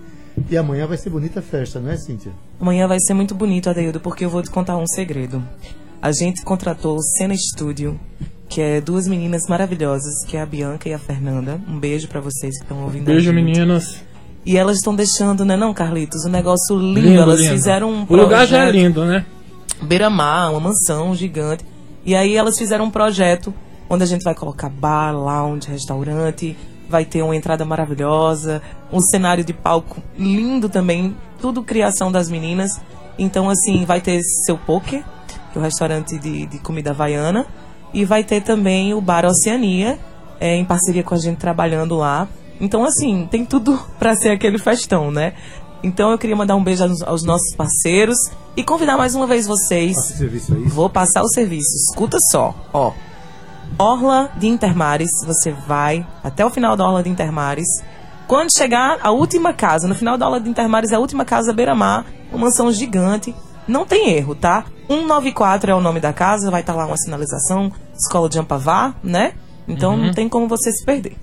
E 0.50 0.58
amanhã 0.58 0.88
vai 0.88 0.98
ser 0.98 1.10
bonita 1.10 1.39
a 1.39 1.43
festa, 1.43 1.79
não 1.79 1.91
é, 1.91 1.98
Cíntia? 1.98 2.31
Amanhã 2.60 2.88
vai 2.88 3.00
ser 3.00 3.13
muito 3.13 3.36
bonito, 3.36 3.70
Adeildo, 3.70 4.00
porque 4.00 4.24
eu 4.24 4.29
vou 4.29 4.41
te 4.41 4.50
contar 4.50 4.77
um 4.77 4.88
segredo. 4.88 5.43
A 6.01 6.12
gente 6.12 6.41
contratou 6.43 6.98
o 6.98 7.01
Cena 7.01 7.36
Studio, 7.38 8.00
que 8.50 8.62
é 8.62 8.81
duas 8.81 9.08
meninas 9.08 9.43
maravilhosas, 9.48 10.25
que 10.25 10.36
é 10.36 10.41
a 10.41 10.46
Bianca 10.46 10.89
e 10.89 10.93
a 10.93 11.00
Fernanda. 11.00 11.60
Um 11.67 11.79
beijo 11.79 12.08
para 12.08 12.22
vocês 12.22 12.58
que 12.58 12.63
estão 12.63 12.84
ouvindo. 12.84 13.05
Beijo, 13.05 13.31
meninas. 13.31 14.01
E 14.45 14.57
elas 14.57 14.77
estão 14.77 14.95
deixando, 14.95 15.45
né, 15.45 15.55
não, 15.55 15.74
Carlitos? 15.74 16.25
Um 16.25 16.29
negócio 16.29 16.75
lindo. 16.77 17.00
lindo 17.00 17.21
elas 17.21 17.39
lindo. 17.39 17.53
fizeram 17.53 17.91
um 17.91 18.05
O 18.10 18.15
lugar 18.15 18.48
já 18.48 18.65
é 18.65 18.71
lindo, 18.71 19.05
né? 19.05 19.25
Beira-mar, 19.81 20.51
uma 20.51 20.60
mansão 20.60 21.15
gigante. 21.15 21.63
E 22.03 22.15
aí 22.15 22.36
elas 22.36 22.57
fizeram 22.57 22.86
um 22.86 22.89
projeto 22.89 23.53
onde 23.89 24.03
a 24.03 24.07
gente 24.07 24.24
vai 24.24 24.33
colocar 24.33 24.69
bar, 24.69 25.12
lounge, 25.12 25.69
restaurante, 25.69 26.57
vai 26.89 27.05
ter 27.05 27.21
uma 27.21 27.36
entrada 27.36 27.65
maravilhosa, 27.65 28.62
um 28.91 29.01
cenário 29.01 29.43
de 29.43 29.53
palco 29.53 30.01
lindo 30.17 30.69
também, 30.69 31.15
tudo 31.39 31.62
criação 31.62 32.12
das 32.12 32.29
meninas. 32.29 32.79
Então, 33.19 33.50
assim, 33.50 33.86
vai 33.86 34.01
ter 34.01 34.21
seu 34.45 34.57
poker, 34.57 35.03
que 35.51 35.57
é 35.57 35.60
o 35.60 35.63
restaurante 35.63 36.17
de, 36.17 36.45
de 36.45 36.60
comida 36.60 36.91
havaiana, 36.91 37.45
e 37.93 38.05
vai 38.05 38.24
ter 38.24 38.41
também 38.41 38.93
o 38.93 39.01
Bar 39.01 39.25
Oceania, 39.25 40.00
é, 40.39 40.55
em 40.55 40.65
parceria 40.65 41.03
com 41.03 41.13
a 41.13 41.17
gente 41.17 41.38
trabalhando 41.38 41.95
lá. 41.95 42.27
Então, 42.61 42.85
assim, 42.85 43.27
tem 43.29 43.43
tudo 43.43 43.77
para 43.99 44.15
ser 44.15 44.29
aquele 44.29 44.57
festão, 44.57 45.11
né? 45.11 45.33
Então 45.83 46.11
eu 46.11 46.17
queria 46.17 46.35
mandar 46.35 46.55
um 46.55 46.63
beijo 46.63 46.83
aos, 46.83 47.01
aos 47.01 47.23
nossos 47.23 47.55
parceiros 47.55 48.15
e 48.55 48.63
convidar 48.63 48.97
mais 48.97 49.15
uma 49.15 49.25
vez 49.25 49.47
vocês. 49.47 49.95
Passa 49.95 50.13
o 50.13 50.17
serviço 50.17 50.53
aí. 50.53 50.63
Vou 50.65 50.89
passar 50.89 51.23
o 51.23 51.27
serviço. 51.27 51.75
Escuta 51.89 52.17
só, 52.31 52.53
ó. 52.71 52.93
Orla 53.79 54.29
de 54.37 54.47
Intermares, 54.47 55.09
você 55.25 55.51
vai 55.51 56.05
até 56.23 56.45
o 56.45 56.49
final 56.49 56.77
da 56.77 56.85
Orla 56.85 57.01
de 57.01 57.09
Intermares. 57.09 57.67
Quando 58.27 58.55
chegar 58.55 58.99
a 59.01 59.11
última 59.11 59.53
casa, 59.53 59.87
no 59.87 59.95
final 59.95 60.17
da 60.17 60.27
Orla 60.27 60.39
de 60.39 60.49
Intermares 60.49 60.91
é 60.91 60.95
a 60.95 60.99
última 60.99 61.25
casa 61.25 61.51
beira-mar, 61.51 62.05
uma 62.31 62.45
mansão 62.45 62.71
gigante. 62.71 63.33
Não 63.67 63.85
tem 63.85 64.11
erro, 64.11 64.35
tá? 64.35 64.65
194 64.87 65.71
é 65.71 65.75
o 65.75 65.81
nome 65.81 65.99
da 65.99 66.13
casa, 66.13 66.51
vai 66.51 66.61
estar 66.61 66.73
tá 66.73 66.79
lá 66.79 66.85
uma 66.85 66.97
sinalização, 66.97 67.71
Escola 67.95 68.29
de 68.29 68.37
Ampavá, 68.37 68.93
né? 69.03 69.33
Então 69.67 69.93
uhum. 69.93 70.07
não 70.07 70.13
tem 70.13 70.29
como 70.29 70.47
você 70.47 70.71
se 70.71 70.85
perder. 70.85 71.17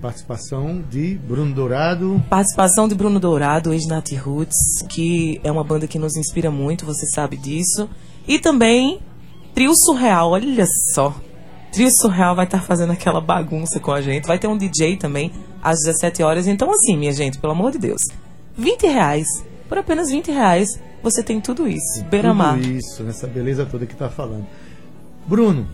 Participação 0.00 0.82
de 0.90 1.14
Bruno 1.14 1.54
Dourado. 1.54 2.22
Participação 2.28 2.88
de 2.88 2.94
Bruno 2.94 3.18
Dourado, 3.18 3.72
ex-Nat 3.72 4.12
Roots, 4.12 4.82
que 4.88 5.40
é 5.42 5.50
uma 5.50 5.64
banda 5.64 5.86
que 5.86 5.98
nos 5.98 6.16
inspira 6.16 6.50
muito, 6.50 6.84
você 6.84 7.06
sabe 7.06 7.36
disso. 7.36 7.88
E 8.26 8.38
também 8.38 9.00
Trio 9.54 9.72
Surreal, 9.74 10.30
olha 10.30 10.66
só. 10.94 11.14
Trio 11.72 11.90
Surreal 11.90 12.34
vai 12.34 12.44
estar 12.44 12.58
tá 12.58 12.64
fazendo 12.64 12.92
aquela 12.92 13.20
bagunça 13.20 13.80
com 13.80 13.92
a 13.92 14.00
gente. 14.00 14.26
Vai 14.26 14.38
ter 14.38 14.46
um 14.46 14.56
DJ 14.56 14.96
também 14.96 15.32
às 15.62 15.78
17 15.84 16.22
horas. 16.22 16.46
Então, 16.46 16.70
assim, 16.70 16.96
minha 16.96 17.12
gente, 17.12 17.38
pelo 17.38 17.52
amor 17.52 17.72
de 17.72 17.78
Deus. 17.78 18.02
20 18.56 18.86
reais. 18.86 19.26
Por 19.68 19.78
apenas 19.78 20.10
20 20.10 20.30
reais, 20.30 20.68
você 21.02 21.22
tem 21.22 21.40
tudo 21.40 21.66
isso. 21.66 22.04
Beira-mar. 22.10 22.58
Tudo 22.58 22.72
isso, 22.72 23.02
nessa 23.02 23.26
beleza 23.26 23.64
toda 23.64 23.86
que 23.86 23.94
está 23.94 24.08
falando. 24.08 24.46
Bruno, 25.26 25.66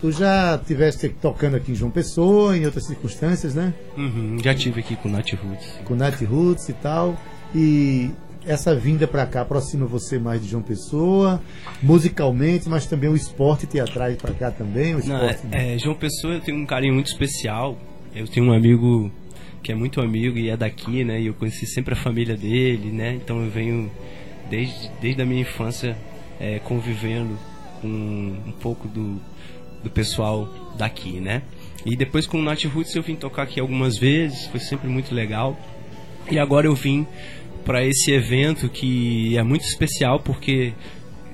Tu 0.00 0.12
já 0.12 0.58
tiveste 0.58 1.08
tocando 1.08 1.56
aqui 1.56 1.72
em 1.72 1.74
João 1.74 1.90
Pessoa, 1.90 2.56
em 2.56 2.64
outras 2.64 2.86
circunstâncias, 2.86 3.54
né? 3.54 3.74
Uhum, 3.96 4.38
já 4.42 4.54
tive 4.54 4.80
aqui 4.80 4.94
com 4.94 5.08
Nat 5.08 5.32
Roots. 5.32 5.80
Com 5.84 5.94
Nat 5.96 6.20
Roots 6.22 6.68
e 6.68 6.72
tal. 6.74 7.16
E 7.52 8.10
essa 8.46 8.74
vinda 8.74 9.08
para 9.08 9.26
cá 9.26 9.42
aproxima 9.42 9.86
você 9.86 10.18
mais 10.18 10.40
de 10.40 10.48
João 10.48 10.62
Pessoa, 10.62 11.42
musicalmente, 11.82 12.68
mas 12.68 12.86
também 12.86 13.10
o 13.10 13.16
esporte 13.16 13.66
te 13.66 13.80
atrai 13.80 14.14
para 14.14 14.32
cá 14.32 14.50
também? 14.50 14.94
O 14.94 15.00
esporte... 15.00 15.46
Não, 15.46 15.58
é, 15.58 15.74
é, 15.74 15.78
João 15.78 15.96
Pessoa 15.96 16.34
eu 16.34 16.40
tenho 16.40 16.58
um 16.58 16.66
carinho 16.66 16.94
muito 16.94 17.08
especial. 17.08 17.76
Eu 18.14 18.26
tenho 18.26 18.46
um 18.46 18.52
amigo 18.52 19.10
que 19.62 19.72
é 19.72 19.74
muito 19.74 20.00
amigo 20.00 20.38
e 20.38 20.48
é 20.48 20.56
daqui, 20.56 21.04
né? 21.04 21.20
E 21.20 21.26
eu 21.26 21.34
conheci 21.34 21.66
sempre 21.66 21.94
a 21.94 21.96
família 21.96 22.36
dele, 22.36 22.92
né? 22.92 23.14
Então 23.14 23.42
eu 23.44 23.50
venho 23.50 23.90
desde, 24.48 24.90
desde 25.00 25.20
a 25.20 25.26
minha 25.26 25.42
infância 25.42 25.96
é, 26.40 26.58
convivendo 26.60 27.36
com 27.80 27.88
um 27.88 28.52
pouco 28.60 28.88
do 28.88 29.20
do 29.82 29.90
pessoal 29.90 30.48
daqui, 30.76 31.20
né? 31.20 31.42
E 31.84 31.96
depois 31.96 32.26
com 32.26 32.38
o 32.38 32.42
Nat 32.42 32.64
Roots 32.64 32.94
eu 32.94 33.02
vim 33.02 33.14
tocar 33.14 33.42
aqui 33.42 33.60
algumas 33.60 33.96
vezes, 33.98 34.46
foi 34.46 34.60
sempre 34.60 34.88
muito 34.88 35.14
legal. 35.14 35.58
E 36.30 36.38
agora 36.38 36.66
eu 36.66 36.74
vim 36.74 37.06
para 37.64 37.84
esse 37.84 38.12
evento 38.12 38.68
que 38.68 39.36
é 39.36 39.42
muito 39.42 39.64
especial 39.64 40.20
porque 40.20 40.72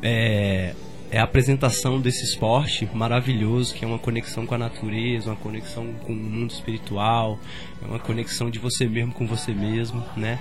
é, 0.02 0.74
é, 1.14 1.20
a 1.20 1.22
apresentação 1.22 2.00
desse 2.00 2.24
esporte 2.24 2.88
maravilhoso 2.92 3.72
que 3.72 3.84
é 3.84 3.88
uma 3.88 4.00
conexão 4.00 4.44
com 4.44 4.56
a 4.56 4.58
natureza, 4.58 5.30
uma 5.30 5.36
conexão 5.36 5.92
com 6.04 6.12
o 6.12 6.16
mundo 6.16 6.50
espiritual, 6.50 7.38
é 7.80 7.86
uma 7.86 8.00
conexão 8.00 8.50
de 8.50 8.58
você 8.58 8.84
mesmo 8.88 9.12
com 9.12 9.24
você 9.24 9.54
mesmo, 9.54 10.02
né? 10.16 10.40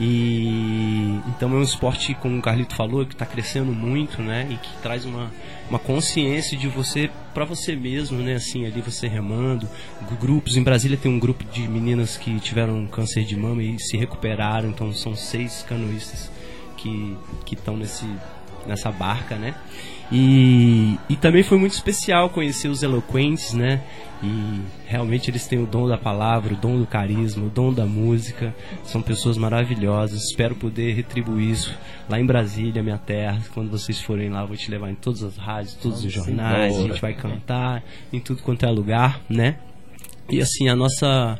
E 0.00 1.20
então 1.28 1.52
é 1.52 1.54
um 1.54 1.62
esporte, 1.62 2.14
como 2.14 2.36
o 2.36 2.42
Carlito 2.42 2.74
falou, 2.74 3.06
que 3.06 3.14
está 3.14 3.24
crescendo 3.24 3.72
muito, 3.72 4.20
né? 4.20 4.48
E 4.50 4.56
que 4.56 4.82
traz 4.82 5.04
uma, 5.04 5.30
uma 5.70 5.78
consciência 5.78 6.58
de 6.58 6.66
você 6.66 7.08
para 7.32 7.44
você 7.44 7.76
mesmo, 7.76 8.18
né? 8.18 8.34
Assim, 8.34 8.66
ali 8.66 8.80
você 8.80 9.06
remando. 9.06 9.68
Grupos 10.20 10.56
em 10.56 10.64
Brasília 10.64 10.96
tem 10.96 11.12
um 11.12 11.18
grupo 11.20 11.44
de 11.44 11.68
meninas 11.68 12.16
que 12.16 12.40
tiveram 12.40 12.84
câncer 12.88 13.22
de 13.24 13.36
mama 13.36 13.62
e 13.62 13.78
se 13.78 13.96
recuperaram. 13.96 14.70
Então 14.70 14.92
são 14.92 15.14
seis 15.14 15.62
canoístas 15.62 16.28
que 16.76 17.16
que 17.44 17.54
estão 17.54 17.76
nesse 17.76 18.04
nessa 18.66 18.90
barca, 18.90 19.36
né? 19.36 19.54
E, 20.10 20.98
e 21.08 21.16
também 21.16 21.42
foi 21.42 21.58
muito 21.58 21.72
especial 21.72 22.30
conhecer 22.30 22.68
os 22.68 22.82
eloquentes, 22.82 23.52
né? 23.52 23.82
E 24.22 24.60
realmente 24.86 25.30
eles 25.30 25.46
têm 25.46 25.62
o 25.62 25.66
dom 25.66 25.86
da 25.86 25.96
palavra, 25.96 26.52
o 26.54 26.56
dom 26.56 26.78
do 26.78 26.86
carisma, 26.86 27.46
o 27.46 27.50
dom 27.50 27.72
da 27.72 27.86
música. 27.86 28.54
São 28.84 29.00
pessoas 29.00 29.36
maravilhosas. 29.36 30.24
Espero 30.24 30.56
poder 30.56 30.94
retribuir 30.94 31.50
isso 31.50 31.76
lá 32.08 32.18
em 32.18 32.26
Brasília, 32.26 32.82
minha 32.82 32.98
terra. 32.98 33.40
Quando 33.54 33.70
vocês 33.70 34.00
forem 34.00 34.28
lá, 34.30 34.40
eu 34.40 34.48
vou 34.48 34.56
te 34.56 34.70
levar 34.70 34.90
em 34.90 34.94
todas 34.94 35.22
as 35.22 35.36
rádios, 35.36 35.74
todos 35.74 36.04
os 36.04 36.12
jornais. 36.12 36.76
A 36.76 36.82
gente 36.82 37.00
vai 37.00 37.14
cantar 37.14 37.84
em 38.12 38.18
tudo 38.18 38.42
quanto 38.42 38.66
é 38.66 38.70
lugar, 38.70 39.20
né? 39.28 39.58
E 40.30 40.40
assim, 40.40 40.68
a 40.68 40.74
nossa 40.74 41.38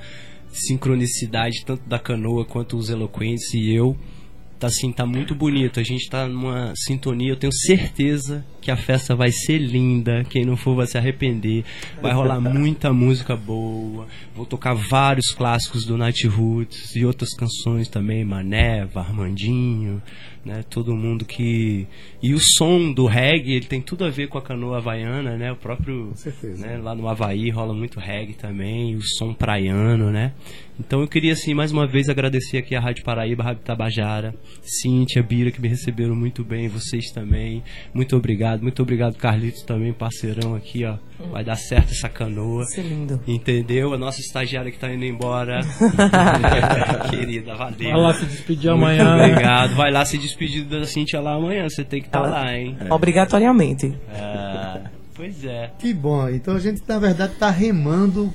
sincronicidade, 0.50 1.64
tanto 1.64 1.82
da 1.88 1.98
canoa 1.98 2.44
quanto 2.44 2.76
os 2.76 2.90
eloquentes 2.90 3.52
e 3.54 3.72
eu, 3.72 3.96
tá 4.58 4.66
assim, 4.66 4.92
tá 4.92 5.06
muito 5.06 5.34
bonito. 5.34 5.80
A 5.80 5.82
gente 5.82 6.08
tá 6.08 6.26
numa 6.26 6.72
sintonia, 6.76 7.32
eu 7.32 7.36
tenho 7.36 7.52
certeza 7.52 8.44
que 8.60 8.70
a 8.70 8.76
festa 8.76 9.14
vai 9.14 9.30
ser 9.30 9.58
linda. 9.58 10.24
Quem 10.28 10.44
não 10.44 10.56
for 10.56 10.74
vai 10.74 10.86
se 10.86 10.98
arrepender. 10.98 11.64
Vai 12.02 12.12
rolar 12.12 12.40
muita 12.42 12.92
música 12.92 13.36
boa. 13.36 14.06
Vou 14.34 14.44
tocar 14.44 14.74
vários 14.74 15.30
clássicos 15.32 15.84
do 15.84 15.96
Night 15.96 16.26
Roots 16.26 16.94
e 16.96 17.04
outras 17.04 17.34
canções 17.34 17.88
também, 17.88 18.24
Maneva, 18.24 19.00
Armandinho, 19.00 20.02
né? 20.48 20.64
Todo 20.68 20.96
mundo 20.96 21.24
que 21.24 21.86
e 22.22 22.34
o 22.34 22.40
som 22.40 22.92
do 22.92 23.06
reggae, 23.06 23.52
ele 23.52 23.66
tem 23.66 23.80
tudo 23.80 24.04
a 24.04 24.10
ver 24.10 24.28
com 24.28 24.38
a 24.38 24.42
canoa 24.42 24.78
havaiana, 24.78 25.36
né? 25.36 25.52
O 25.52 25.56
próprio, 25.56 26.12
né, 26.58 26.78
lá 26.78 26.94
no 26.94 27.06
Havaí 27.06 27.50
rola 27.50 27.74
muito 27.74 28.00
reggae 28.00 28.32
também, 28.32 28.96
o 28.96 29.02
som 29.02 29.32
praiano, 29.32 30.10
né? 30.10 30.32
Então 30.80 31.00
eu 31.00 31.08
queria 31.08 31.32
assim 31.32 31.54
mais 31.54 31.72
uma 31.72 31.86
vez 31.86 32.08
agradecer 32.08 32.58
aqui 32.58 32.74
a 32.74 32.80
Rádio 32.80 33.04
Paraíba, 33.04 33.42
a 33.42 33.46
Rádio 33.46 33.62
Tabajara, 33.64 34.34
Cíntia, 34.62 35.22
Bira 35.22 35.50
que 35.50 35.60
me 35.60 35.68
receberam 35.68 36.14
muito 36.14 36.44
bem, 36.44 36.68
vocês 36.68 37.10
também. 37.10 37.62
Muito 37.92 38.16
obrigado. 38.16 38.62
Muito 38.62 38.80
obrigado 38.80 39.16
Carlitos 39.16 39.62
também, 39.62 39.92
parceirão 39.92 40.54
aqui, 40.54 40.84
ó. 40.84 40.96
Vai 41.32 41.42
dar 41.42 41.56
certo 41.56 41.90
essa 41.90 42.08
canoa. 42.08 42.62
Isso 42.62 42.78
é 42.78 42.82
lindo. 42.84 43.20
Entendeu? 43.26 43.92
A 43.92 43.98
nossa 43.98 44.20
estagiária 44.20 44.70
que 44.70 44.78
tá 44.78 44.92
indo 44.92 45.04
embora. 45.04 45.60
Querida, 47.10 47.56
valeu. 47.56 47.90
Vai 47.90 48.00
lá 48.00 48.14
se 48.14 48.26
despedir 48.26 48.70
amanhã. 48.70 49.16
Obrigado. 49.16 49.74
Vai 49.74 49.90
lá 49.90 50.04
se 50.04 50.16
despedir 50.16 50.37
da 50.68 50.84
Cintia 50.84 51.20
lá 51.20 51.34
amanhã. 51.34 51.68
Você 51.68 51.84
tem 51.84 52.00
que 52.00 52.08
estar 52.08 52.22
tá 52.22 52.28
lá, 52.28 52.54
hein? 52.56 52.76
É. 52.80 52.92
Obrigatoriamente. 52.92 53.94
É, 54.12 54.82
pois 55.14 55.44
é. 55.44 55.70
Que 55.78 55.92
bom. 55.92 56.28
Então 56.28 56.54
a 56.54 56.60
gente, 56.60 56.82
na 56.86 56.98
verdade, 56.98 57.32
está 57.32 57.50
remando 57.50 58.32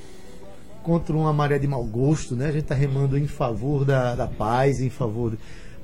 contra 0.82 1.16
uma 1.16 1.32
maré 1.32 1.58
de 1.58 1.66
mau 1.66 1.82
gosto, 1.84 2.36
né? 2.36 2.48
A 2.48 2.52
gente 2.52 2.64
está 2.64 2.74
remando 2.74 3.16
em 3.16 3.26
favor 3.26 3.84
da, 3.84 4.14
da 4.14 4.26
paz, 4.26 4.80
em 4.80 4.90
favor. 4.90 5.32
De... 5.32 5.38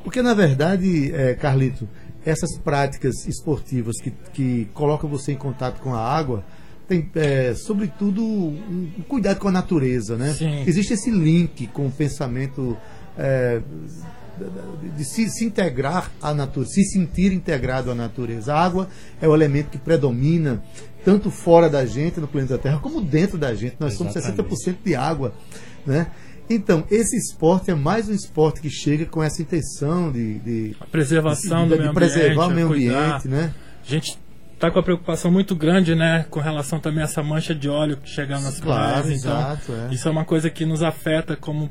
Porque, 0.05 0.23
na 0.23 0.35
verdade, 0.35 1.13
é, 1.15 1.35
Carlito, 1.35 1.89
essas 2.25 2.59
práticas 2.59 3.27
esportivas 3.27 3.97
que, 4.01 4.13
que 4.33 4.69
colocam 4.75 5.09
você 5.09 5.33
em 5.33 5.37
contato 5.37 5.81
com 5.81 5.95
a 5.95 6.01
água 6.01 6.45
tem, 6.87 7.09
é, 7.15 7.55
sobretudo, 7.55 8.23
um, 8.23 8.91
um 8.99 9.03
cuidado 9.09 9.39
com 9.39 9.49
a 9.49 9.53
natureza, 9.53 10.17
né? 10.17 10.33
Sim. 10.35 10.65
Existe 10.67 10.95
esse 10.95 11.11
link 11.11 11.69
com 11.69 11.87
o 11.87 11.91
pensamento 11.91 12.77
é, 13.17 13.63
de, 14.97 15.05
se, 15.05 15.29
se, 15.29 15.45
integrar 15.45 16.11
à 16.21 16.33
natureza, 16.33 16.75
se 16.75 16.85
sentir 16.85 17.33
integrado 17.33 17.91
à 17.91 17.95
natureza. 17.95 18.55
A 18.55 18.63
água 18.63 18.89
é 19.21 19.29
o 19.29 19.35
elemento 19.35 19.71
que 19.71 19.79
predomina 19.79 20.63
tanto 21.05 21.31
fora 21.31 21.69
da 21.69 21.87
gente, 21.87 22.21
no 22.21 22.29
planeta 22.29 22.59
Terra, 22.59 22.79
como 22.79 23.01
dentro 23.01 23.39
da 23.39 23.55
gente. 23.55 23.77
Nós 23.81 23.95
Exatamente. 23.95 24.35
somos 24.35 24.75
60% 24.75 24.77
de 24.85 24.95
água, 24.95 25.33
né? 25.87 26.09
Então, 26.49 26.85
esse 26.91 27.17
esporte 27.17 27.71
é 27.71 27.75
mais 27.75 28.09
um 28.09 28.13
esporte 28.13 28.61
que 28.61 28.69
chega 28.69 29.07
com 29.07 29.23
essa 29.23 29.41
intenção 29.41 30.11
de, 30.11 30.41
de 30.41 30.77
a 30.81 30.85
preservação 30.85 31.63
de, 31.63 31.71
de, 31.71 31.77
do 31.77 31.83
meio 31.83 31.95
preservar 31.95 32.47
ambiente, 32.47 32.65
o 32.65 32.71
meio 32.71 32.97
ambiente, 32.97 33.29
né? 33.29 33.55
A 33.87 33.89
gente 33.89 34.19
está 34.53 34.71
com 34.71 34.79
a 34.79 34.83
preocupação 34.83 35.31
muito 35.31 35.55
grande, 35.55 35.95
né, 35.95 36.27
com 36.29 36.39
relação 36.39 36.79
também 36.79 37.01
a 37.01 37.05
essa 37.05 37.23
mancha 37.23 37.55
de 37.55 37.69
óleo 37.69 37.97
que 37.97 38.11
chega 38.11 38.39
nas 38.39 38.61
claro, 38.61 39.03
praias. 39.03 39.21
Então, 39.21 39.39
exato, 39.39 39.73
é. 39.73 39.95
isso 39.95 40.07
é 40.07 40.11
uma 40.11 40.25
coisa 40.25 40.51
que 40.51 40.67
nos 40.67 40.83
afeta 40.83 41.35
como 41.35 41.71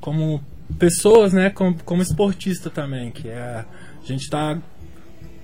como 0.00 0.44
pessoas, 0.78 1.32
né, 1.32 1.50
como, 1.50 1.76
como 1.84 2.02
esportista 2.02 2.70
também, 2.70 3.10
que 3.10 3.28
é 3.28 3.64
a 4.02 4.06
gente 4.06 4.22
está 4.22 4.58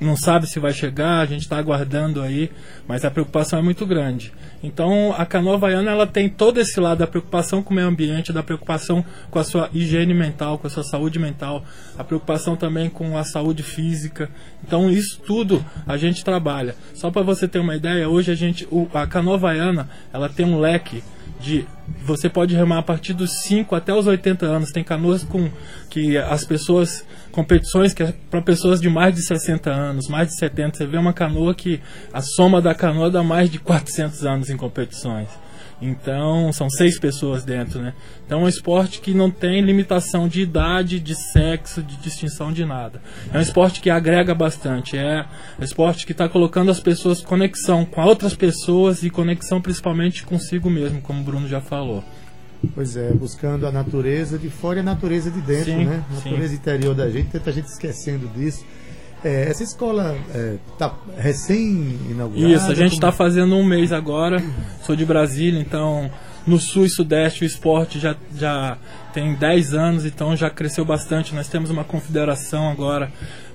não 0.03 0.17
sabe 0.17 0.47
se 0.47 0.59
vai 0.59 0.73
chegar, 0.73 1.21
a 1.21 1.27
gente 1.27 1.43
está 1.43 1.57
aguardando 1.57 2.21
aí, 2.21 2.51
mas 2.87 3.05
a 3.05 3.11
preocupação 3.11 3.59
é 3.59 3.63
muito 3.63 3.87
grande. 3.87 4.33
Então 4.63 5.15
a 5.17 5.25
canoa 5.25 5.55
havaiana 5.55 5.91
ela 5.91 6.07
tem 6.07 6.29
todo 6.29 6.59
esse 6.59 6.79
lado 6.79 6.99
da 6.99 7.07
preocupação 7.07 7.63
com 7.63 7.73
o 7.73 7.75
meio 7.75 7.89
ambiente, 7.89 8.33
da 8.33 8.43
preocupação 8.43 9.05
com 9.31 9.39
a 9.39 9.45
sua 9.45 9.71
higiene 9.73 10.15
mental, 10.15 10.59
com 10.59 10.67
a 10.67 10.71
sua 10.71 10.85
saúde 10.85 11.19
mental, 11.19 11.65
a 11.97 12.05
preocupação 12.05 12.57
também 12.57 12.89
com 12.89 13.17
a 13.17 13.25
saúde 13.25 13.63
física. 13.63 14.31
Então 14.65 14.91
isso 14.91 15.21
tudo 15.27 15.65
a 15.87 15.97
gente 15.97 16.25
trabalha. 16.25 16.75
Só 16.95 17.11
para 17.11 17.23
você 17.23 17.49
ter 17.49 17.59
uma 17.59 17.77
ideia, 17.77 18.09
hoje 18.09 18.31
a 18.31 18.35
gente, 18.35 18.69
a 18.95 19.07
canoa 19.07 19.35
havaiana 19.35 19.89
ela 20.13 20.29
tem 20.29 20.47
um 20.47 20.59
leque 20.59 21.03
de 21.41 21.67
você 22.05 22.29
pode 22.29 22.55
remar 22.55 22.79
a 22.79 22.83
partir 22.83 23.13
dos 23.13 23.43
5 23.43 23.75
até 23.75 23.93
os 23.93 24.07
80 24.07 24.47
anos. 24.47 24.71
Tem 24.71 24.85
canoas 24.85 25.25
com 25.25 25.51
que 25.91 26.17
as 26.17 26.45
pessoas 26.45 27.05
competições 27.33 27.93
que 27.93 28.03
é 28.03 28.15
para 28.31 28.41
pessoas 28.41 28.81
de 28.81 28.89
mais 28.89 29.15
de 29.15 29.23
60 29.27 29.71
anos, 29.71 30.09
mais 30.09 30.29
de 30.29 30.39
70. 30.39 30.79
Você 30.79 30.87
vê 30.87 30.97
uma 30.97 31.13
canoa 31.13 31.55
que 31.55 31.81
a 32.13 32.21
soma 32.21 32.63
da 32.63 32.75
canoa 32.75 33.11
dá 33.11 33.23
mais 33.23 33.51
de 33.51 33.59
400 33.59 34.25
anos 34.25 34.51
em 34.51 34.57
competições. 34.57 35.29
Então, 35.85 36.53
são 36.53 36.71
seis 36.71 36.97
pessoas 36.97 37.45
dentro, 37.45 37.83
né? 37.83 37.93
Então, 38.25 38.43
é 38.43 38.45
um 38.45 38.49
esporte 38.49 39.01
que 39.01 39.13
não 39.13 39.29
tem 39.29 39.61
limitação 39.61 40.29
de 40.29 40.41
idade, 40.41 41.01
de 41.01 41.17
sexo, 41.17 41.83
de 41.83 41.97
distinção 41.97 42.53
de 42.53 42.65
nada. 42.65 43.03
É 43.33 43.39
um 43.39 43.41
esporte 43.41 43.81
que 43.81 43.91
agrega 43.91 44.33
bastante. 44.33 44.97
É 44.97 45.27
um 45.59 45.65
esporte 45.65 46.07
que 46.07 46.13
está 46.13 46.29
colocando 46.29 46.71
as 46.71 46.79
pessoas 46.79 47.21
conexão 47.21 47.85
com 47.85 48.01
outras 48.01 48.33
pessoas 48.33 49.03
e 49.03 49.11
conexão 49.11 49.61
principalmente 49.61 50.25
consigo 50.25 50.71
mesmo, 50.71 51.01
como 51.01 51.21
o 51.21 51.25
Bruno 51.25 51.49
já 51.49 51.61
falou. 51.61 52.05
Pois 52.75 52.97
é, 52.97 53.11
buscando 53.13 53.67
a 53.67 53.73
natureza 53.73 54.39
de 54.39 54.49
fora 54.49 54.79
e 54.79 54.81
a 54.81 54.85
natureza 54.85 55.31
de 55.31 55.41
dentro, 55.41 55.73
sim, 55.73 55.85
né? 55.85 56.05
A 56.11 56.15
natureza 56.15 56.49
sim. 56.49 56.55
interior 56.55 56.95
da 56.95 57.11
gente, 57.11 57.31
tanta 57.31 57.53
gente 57.53 57.67
esquecendo 57.67 58.29
disso. 58.29 58.65
É, 59.25 59.49
essa 59.49 59.63
escola 59.63 60.17
está 60.73 60.95
é, 61.17 61.21
recém-inaugurada? 61.21 62.55
Isso, 62.55 62.71
a 62.71 62.75
gente 62.75 62.95
está 62.95 63.09
como... 63.09 63.19
fazendo 63.19 63.55
um 63.57 63.65
mês 63.65 63.93
agora. 63.93 64.43
Sou 64.85 64.97
de 64.97 65.05
Brasília, 65.05 65.61
então 65.61 66.11
no 66.47 66.59
sul 66.59 66.85
e 66.85 66.91
sudeste 66.91 67.45
o 67.45 67.47
esporte 67.47 68.01
já, 68.01 68.17
já 68.37 68.77
tem 69.13 69.35
10 69.35 69.75
anos, 69.75 70.05
então 70.05 70.37
já 70.37 70.51
cresceu 70.51 70.85
bastante. 70.85 71.35
Nós 71.35 71.49
temos 71.49 71.71
uma 71.71 71.85
confederação 71.85 72.69
agora. 72.69 73.13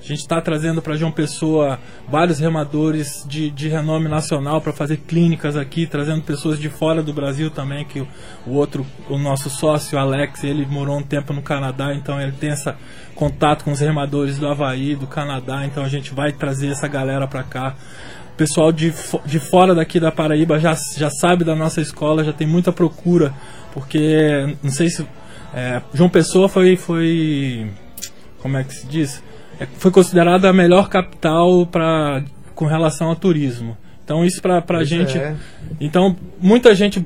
A 0.07 0.15
gente 0.15 0.21
está 0.21 0.39
trazendo 0.39 0.81
para 0.81 0.95
João 0.95 1.11
Pessoa 1.11 1.77
vários 2.07 2.39
remadores 2.39 3.25
de, 3.27 3.51
de 3.51 3.67
renome 3.67 4.07
nacional 4.07 4.61
para 4.61 4.71
fazer 4.71 4.95
clínicas 4.97 5.57
aqui, 5.57 5.85
trazendo 5.85 6.21
pessoas 6.21 6.57
de 6.57 6.69
fora 6.69 7.03
do 7.03 7.11
Brasil 7.11 7.51
também, 7.51 7.83
que 7.83 7.99
o, 7.99 8.07
o 8.45 8.53
outro, 8.53 8.85
o 9.09 9.17
nosso 9.17 9.49
sócio, 9.49 9.99
Alex, 9.99 10.45
ele 10.45 10.65
morou 10.65 10.97
um 10.97 11.03
tempo 11.03 11.33
no 11.33 11.41
Canadá, 11.41 11.93
então 11.93 12.21
ele 12.21 12.31
tem 12.31 12.51
esse 12.51 12.73
contato 13.15 13.65
com 13.65 13.71
os 13.73 13.81
remadores 13.81 14.39
do 14.39 14.47
Havaí, 14.47 14.95
do 14.95 15.07
Canadá, 15.07 15.65
então 15.65 15.83
a 15.83 15.89
gente 15.89 16.13
vai 16.13 16.31
trazer 16.31 16.69
essa 16.69 16.87
galera 16.87 17.27
para 17.27 17.43
cá 17.43 17.75
pessoal 18.37 18.71
de, 18.71 18.93
de 19.25 19.39
fora 19.39 19.73
daqui 19.75 19.99
da 19.99 20.11
Paraíba 20.11 20.59
já, 20.59 20.77
já 20.95 21.09
sabe 21.09 21.43
da 21.43 21.55
nossa 21.55 21.81
escola, 21.81 22.23
já 22.23 22.31
tem 22.31 22.47
muita 22.47 22.71
procura, 22.71 23.33
porque 23.73 24.55
não 24.63 24.71
sei 24.71 24.89
se. 24.89 25.05
É, 25.53 25.81
João 25.93 26.09
Pessoa 26.09 26.47
foi, 26.47 26.77
foi. 26.77 27.67
Como 28.39 28.55
é 28.55 28.63
que 28.63 28.73
se 28.73 28.87
diz? 28.87 29.23
Foi 29.77 29.91
considerada 29.91 30.49
a 30.49 30.53
melhor 30.53 30.89
capital 30.89 31.65
pra, 31.65 32.23
com 32.53 32.65
relação 32.65 33.07
ao 33.07 33.15
turismo. 33.15 33.77
Então 34.03 34.23
isso 34.23 34.41
pra, 34.41 34.61
pra 34.61 34.83
gente. 34.83 35.17
É. 35.17 35.35
Então 35.81 36.15
muita 36.39 36.73
gente 36.73 37.05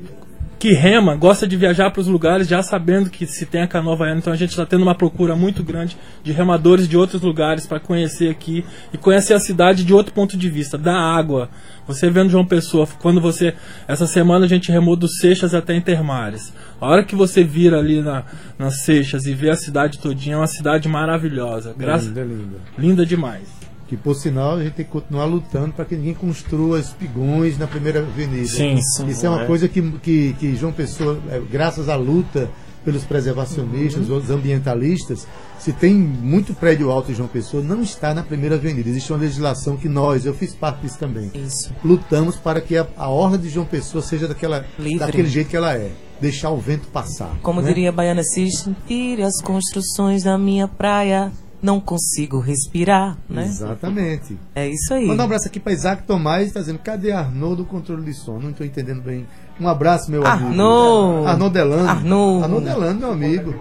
que 0.62 0.72
rema, 0.72 1.16
gosta 1.16 1.44
de 1.44 1.56
viajar 1.56 1.90
para 1.90 2.00
os 2.00 2.06
lugares 2.06 2.46
já 2.46 2.62
sabendo 2.62 3.10
que 3.10 3.26
se 3.26 3.44
tem 3.44 3.62
a 3.62 3.66
canoa 3.66 3.94
havaiana. 3.94 4.20
Então 4.20 4.32
a 4.32 4.36
gente 4.36 4.50
está 4.50 4.64
tendo 4.64 4.82
uma 4.82 4.94
procura 4.94 5.34
muito 5.34 5.60
grande 5.60 5.96
de 6.22 6.30
remadores 6.30 6.86
de 6.86 6.96
outros 6.96 7.20
lugares 7.20 7.66
para 7.66 7.80
conhecer 7.80 8.30
aqui 8.30 8.64
e 8.94 8.96
conhecer 8.96 9.34
a 9.34 9.40
cidade 9.40 9.84
de 9.84 9.92
outro 9.92 10.14
ponto 10.14 10.36
de 10.36 10.48
vista, 10.48 10.78
da 10.78 10.94
água. 10.94 11.48
Você 11.84 12.08
vendo 12.08 12.30
João 12.30 12.46
Pessoa, 12.46 12.86
quando 13.00 13.20
você. 13.20 13.56
Essa 13.88 14.06
semana 14.06 14.44
a 14.44 14.48
gente 14.48 14.70
remou 14.70 14.94
dos 14.94 15.18
Seixas 15.18 15.52
até 15.52 15.74
Intermares. 15.74 16.54
A 16.80 16.86
hora 16.86 17.02
que 17.02 17.16
você 17.16 17.42
vira 17.42 17.80
ali 17.80 18.00
na, 18.00 18.22
nas 18.56 18.82
Seixas 18.82 19.26
e 19.26 19.34
vê 19.34 19.50
a 19.50 19.56
cidade 19.56 19.98
todinha, 19.98 20.36
é 20.36 20.38
uma 20.38 20.46
cidade 20.46 20.88
maravilhosa. 20.88 21.74
Graças, 21.76 22.06
linda, 22.06 22.22
linda. 22.22 22.58
linda 22.78 23.04
demais. 23.04 23.61
Que 23.92 23.96
por 23.98 24.14
sinal 24.14 24.54
a 24.54 24.64
gente 24.64 24.72
tem 24.72 24.86
que 24.86 24.90
continuar 24.90 25.26
lutando 25.26 25.74
para 25.74 25.84
que 25.84 25.94
ninguém 25.94 26.14
construa 26.14 26.80
espigões 26.80 27.58
na 27.58 27.66
primeira 27.66 27.98
avenida. 27.98 28.48
Sim, 28.48 28.80
sim. 28.80 29.06
Isso 29.06 29.26
é 29.26 29.28
uma 29.28 29.42
é. 29.42 29.46
coisa 29.46 29.68
que, 29.68 29.82
que, 29.98 30.34
que 30.40 30.56
João 30.56 30.72
Pessoa, 30.72 31.20
é, 31.28 31.38
graças 31.38 31.90
à 31.90 31.94
luta 31.94 32.48
pelos 32.86 33.04
preservacionistas, 33.04 34.08
uhum. 34.08 34.16
os 34.16 34.30
ambientalistas, 34.30 35.28
se 35.58 35.74
tem 35.74 35.92
muito 35.92 36.54
prédio 36.54 36.90
alto 36.90 37.12
em 37.12 37.14
João 37.14 37.28
Pessoa, 37.28 37.62
não 37.62 37.82
está 37.82 38.14
na 38.14 38.22
primeira 38.22 38.54
avenida. 38.54 38.88
Existe 38.88 39.12
uma 39.12 39.18
legislação 39.18 39.76
que 39.76 39.90
nós, 39.90 40.24
eu 40.24 40.32
fiz 40.32 40.54
parte 40.54 40.80
disso 40.80 40.98
também, 40.98 41.30
Isso. 41.34 41.70
lutamos 41.84 42.36
para 42.36 42.62
que 42.62 42.78
a, 42.78 42.86
a 42.96 43.10
orla 43.10 43.36
de 43.36 43.50
João 43.50 43.66
Pessoa 43.66 44.00
seja 44.00 44.26
daquela, 44.26 44.64
daquele 44.98 45.28
jeito 45.28 45.50
que 45.50 45.56
ela 45.56 45.74
é. 45.74 45.90
Deixar 46.18 46.48
o 46.48 46.56
vento 46.56 46.86
passar. 46.86 47.36
Como 47.42 47.60
né? 47.60 47.68
diria 47.68 47.92
Baiana 47.92 48.22
Cis, 48.22 48.66
tire 48.86 49.22
as 49.22 49.38
construções 49.42 50.22
da 50.22 50.38
minha 50.38 50.66
praia 50.66 51.30
não 51.62 51.80
consigo 51.80 52.40
respirar, 52.40 53.16
né? 53.30 53.44
Exatamente. 53.44 54.36
É 54.54 54.68
isso 54.68 54.92
aí. 54.92 55.06
Mandar 55.06 55.22
um 55.22 55.26
abraço 55.26 55.46
aqui 55.46 55.60
para 55.60 55.72
Isaac 55.72 56.02
Tomás, 56.02 56.48
está 56.48 56.60
dizendo, 56.60 56.80
cadê 56.80 57.12
Arnaud 57.12 57.56
do 57.56 57.64
controle 57.64 58.02
de 58.04 58.14
som? 58.14 58.38
Não 58.40 58.50
estou 58.50 58.66
entendendo 58.66 59.00
bem. 59.00 59.26
Um 59.60 59.68
abraço, 59.68 60.10
meu 60.10 60.26
amigo. 60.26 60.48
Arnaud. 60.48 61.26
Arnaud 61.26 61.54
Delano. 61.54 61.88
Arnaud. 61.88 62.42
Arnaud 62.42 62.64
Delano, 62.64 62.98
meu 62.98 63.12
amigo. 63.12 63.54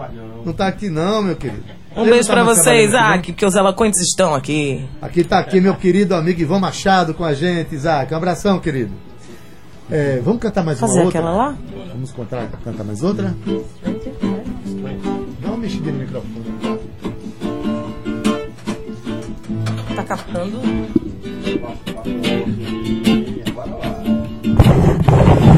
Não 0.43 0.51
tá 0.51 0.67
aqui 0.67 0.89
não, 0.89 1.21
meu 1.21 1.35
querido. 1.35 1.63
Um 1.95 2.01
Ele 2.01 2.11
beijo 2.11 2.27
tá 2.27 2.43
mais 2.43 2.57
você, 2.57 2.85
Isaac, 2.85 3.33
porque 3.33 3.45
os 3.45 3.53
eloquentes 3.53 3.99
estão 4.01 4.33
aqui. 4.33 4.83
Aqui 5.01 5.23
tá 5.23 5.39
aqui 5.39 5.59
meu 5.61 5.75
querido 5.75 6.15
amigo 6.15 6.41
Ivan 6.41 6.59
Machado 6.59 7.13
com 7.13 7.23
a 7.23 7.33
gente, 7.33 7.75
Isaac. 7.75 8.11
Um 8.13 8.17
abração, 8.17 8.59
querido. 8.59 8.91
É, 9.89 10.21
vamos 10.23 10.39
cantar 10.41 10.63
mais 10.63 10.79
Fazer 10.79 10.93
uma 10.93 11.03
outra? 11.03 11.19
aquela 11.19 11.35
lá? 11.35 11.57
Vamos 11.91 12.11
contar, 12.13 12.47
cantar 12.63 12.83
mais 12.85 13.03
outra? 13.03 13.35
Dá 15.41 15.47
uma 15.49 15.57
mexida 15.57 15.91
no 15.91 15.99
microfone. 15.99 16.80
Tá 19.95 20.03
captando? 20.03 20.61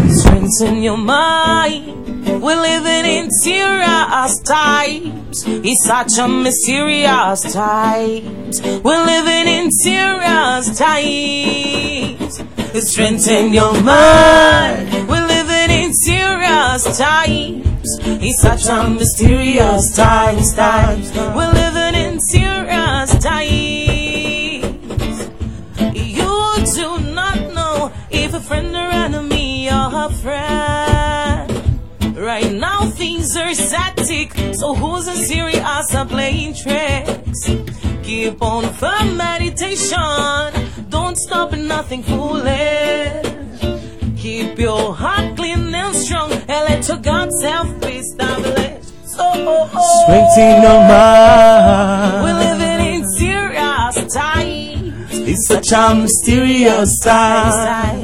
Strengthen 0.10 0.84
your 0.84 0.98
mind. 0.98 2.42
We're 2.42 2.60
living 2.60 3.06
in 3.06 3.32
serious 3.32 4.40
times. 4.40 5.44
It's 5.46 5.86
such 5.86 6.18
a 6.20 6.28
mysterious 6.28 7.42
times. 7.54 8.62
We're 8.84 9.06
living 9.06 9.48
in 9.48 9.72
serious 9.72 10.78
times. 10.78 12.42
Strengthen 12.90 13.54
your 13.54 13.74
mind. 13.82 15.08
We're 15.08 15.28
living 15.28 15.70
in 15.70 15.94
serious 15.94 16.98
times. 16.98 17.68
It's 18.24 18.42
such 18.42 18.68
a 18.68 18.90
mysterious 18.90 19.96
times. 19.96 20.54
Times. 20.56 21.12
We're 21.14 21.52
living 21.54 21.96
in 21.96 22.20
serious 22.20 22.53
if 28.36 28.42
a 28.42 28.46
friend 28.48 28.76
or 28.76 28.90
enemy 28.92 29.70
or 29.70 29.90
a 30.06 30.10
friend. 30.22 31.52
Right 32.18 32.52
now 32.52 32.86
things 32.86 33.36
are 33.38 33.54
static, 33.54 34.34
so 34.56 34.74
who's 34.74 35.08
in 35.08 35.16
serious 35.16 35.94
or 35.94 36.06
playing 36.06 36.56
tricks? 36.56 37.50
Keep 38.04 38.42
on 38.42 38.74
firm 38.74 39.18
meditation, 39.18 40.90
don't 40.90 41.18
stop 41.18 41.54
at 41.54 41.60
nothing 41.60 42.02
foolish. 42.04 43.28
Keep 44.18 44.58
your 44.58 44.96
heart 44.96 45.36
clean 45.36 45.74
and 45.74 45.96
strong, 45.96 46.32
and 46.32 46.48
let 46.48 46.88
your 46.88 46.98
God 46.98 47.30
self 47.42 47.68
be 47.82 47.98
established. 48.04 48.90
So, 49.06 49.20
oh, 49.22 49.46
oh, 49.48 49.70
oh. 49.74 50.04
Strengthen 50.04 50.64
your 50.64 50.82
mind. 50.90 52.24
we're 52.24 52.40
living 52.48 52.94
in 52.94 53.04
serious 53.12 54.14
times. 54.14 55.20
It's 55.30 55.48
such 55.48 55.72
a 55.72 55.94
mysterious 55.94 57.00
time. 57.00 58.03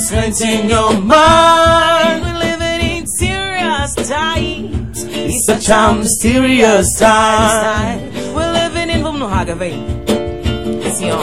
Times. 0.00 0.36
Strengthen 0.36 0.68
your 0.68 1.00
mind. 1.00 2.22
We're 2.22 2.38
living 2.38 2.98
in 2.98 3.06
serious 3.06 3.94
times. 4.08 5.04
It's 5.04 5.46
such 5.46 5.68
a 5.68 5.94
mysterious 5.94 6.98
time. 6.98 8.12
We're 8.34 8.52
living 8.52 8.90
in 8.90 9.02
vamos 9.02 9.20
no 9.20 9.28
raga, 9.28 9.54
vem. 9.54 10.04
Assim, 10.86 11.10
ó. 11.10 11.20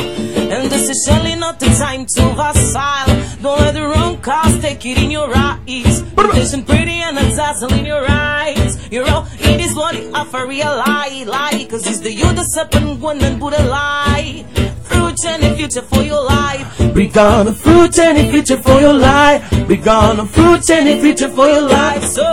And 0.51 0.69
this 0.69 0.89
is 0.89 1.05
surely 1.05 1.35
not 1.35 1.59
the 1.59 1.67
time 1.67 2.05
to 2.05 2.21
vacile. 2.35 3.41
Don't 3.41 3.59
let 3.59 3.73
the 3.73 3.83
wrong 3.83 4.17
cause 4.21 4.59
take 4.61 4.85
it 4.85 4.97
in 4.97 5.11
your 5.11 5.31
eyes. 5.35 6.03
Vision 6.33 6.63
pretty 6.63 7.01
and 7.01 7.17
a 7.17 7.35
dazzle 7.35 7.73
in 7.73 7.85
your 7.85 8.05
eyes. 8.07 8.77
You're 8.91 9.09
all 9.09 9.25
it 9.39 9.59
is 9.59 9.75
what 9.75 9.95
it 9.95 10.13
offer 10.13 10.45
real 10.47 10.67
lie, 10.67 11.23
lie. 11.25 11.65
Cause 11.69 11.87
it's 11.87 11.99
the 11.99 12.13
you 12.13 12.31
the 12.33 12.43
serpent 12.43 12.99
one 12.99 13.21
and 13.23 13.39
put 13.39 13.57
a 13.57 13.63
lie. 13.63 14.45
Fruit 14.89 15.25
and 15.25 15.43
a 15.43 15.55
future 15.55 15.81
for 15.81 16.01
your 16.01 16.23
life. 16.23 16.93
Bring 16.93 17.17
on 17.17 17.47
a 17.47 17.53
fruit 17.53 17.97
and 17.99 18.17
a 18.17 18.31
future 18.31 18.57
for 18.57 18.79
your 18.79 18.93
life. 18.93 19.49
Bring 19.67 19.87
on 19.87 20.19
a 20.19 20.25
fruit 20.25 20.69
and 20.69 20.87
a 20.89 20.99
future 21.01 21.29
for 21.29 21.47
your 21.47 21.61
life. 21.61 22.03
So 22.03 22.23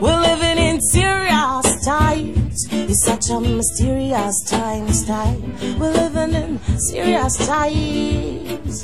we're 0.00 0.20
living 0.20 0.58
in 0.58 0.80
serious 0.80 1.84
times. 1.84 2.66
It's 2.70 3.04
such 3.04 3.30
a 3.30 3.40
mysterious 3.40 4.42
times, 4.44 5.04
time. 5.04 5.78
We're 5.78 5.92
living 5.92 6.34
in 6.34 6.58
serious 6.78 7.36
times. 7.46 8.80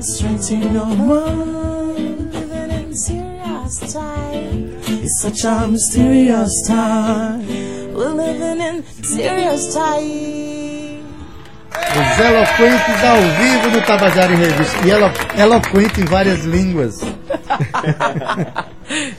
Strengthen 0.00 0.72
your 0.74 0.86
mind. 0.86 2.32
Living 2.32 2.70
in 2.70 2.94
serious 2.94 3.29
times. 3.78 4.88
It's 4.88 5.20
such 5.22 5.44
a 5.44 5.66
mysterious 5.68 6.50
time. 6.66 7.46
We're 7.94 8.14
living 8.14 8.60
in 8.60 8.82
serious 9.04 9.72
times. 9.74 11.00
Os 11.90 12.18
eloquentes 12.20 13.04
ao 13.04 13.20
vivo 13.20 13.70
no 13.70 13.82
Tabajara 13.86 14.32
em 14.32 14.36
Revista. 14.36 14.86
E 14.86 14.90
elo, 14.90 15.10
eloquente 15.36 16.00
em 16.00 16.04
várias 16.04 16.44
línguas. 16.44 17.00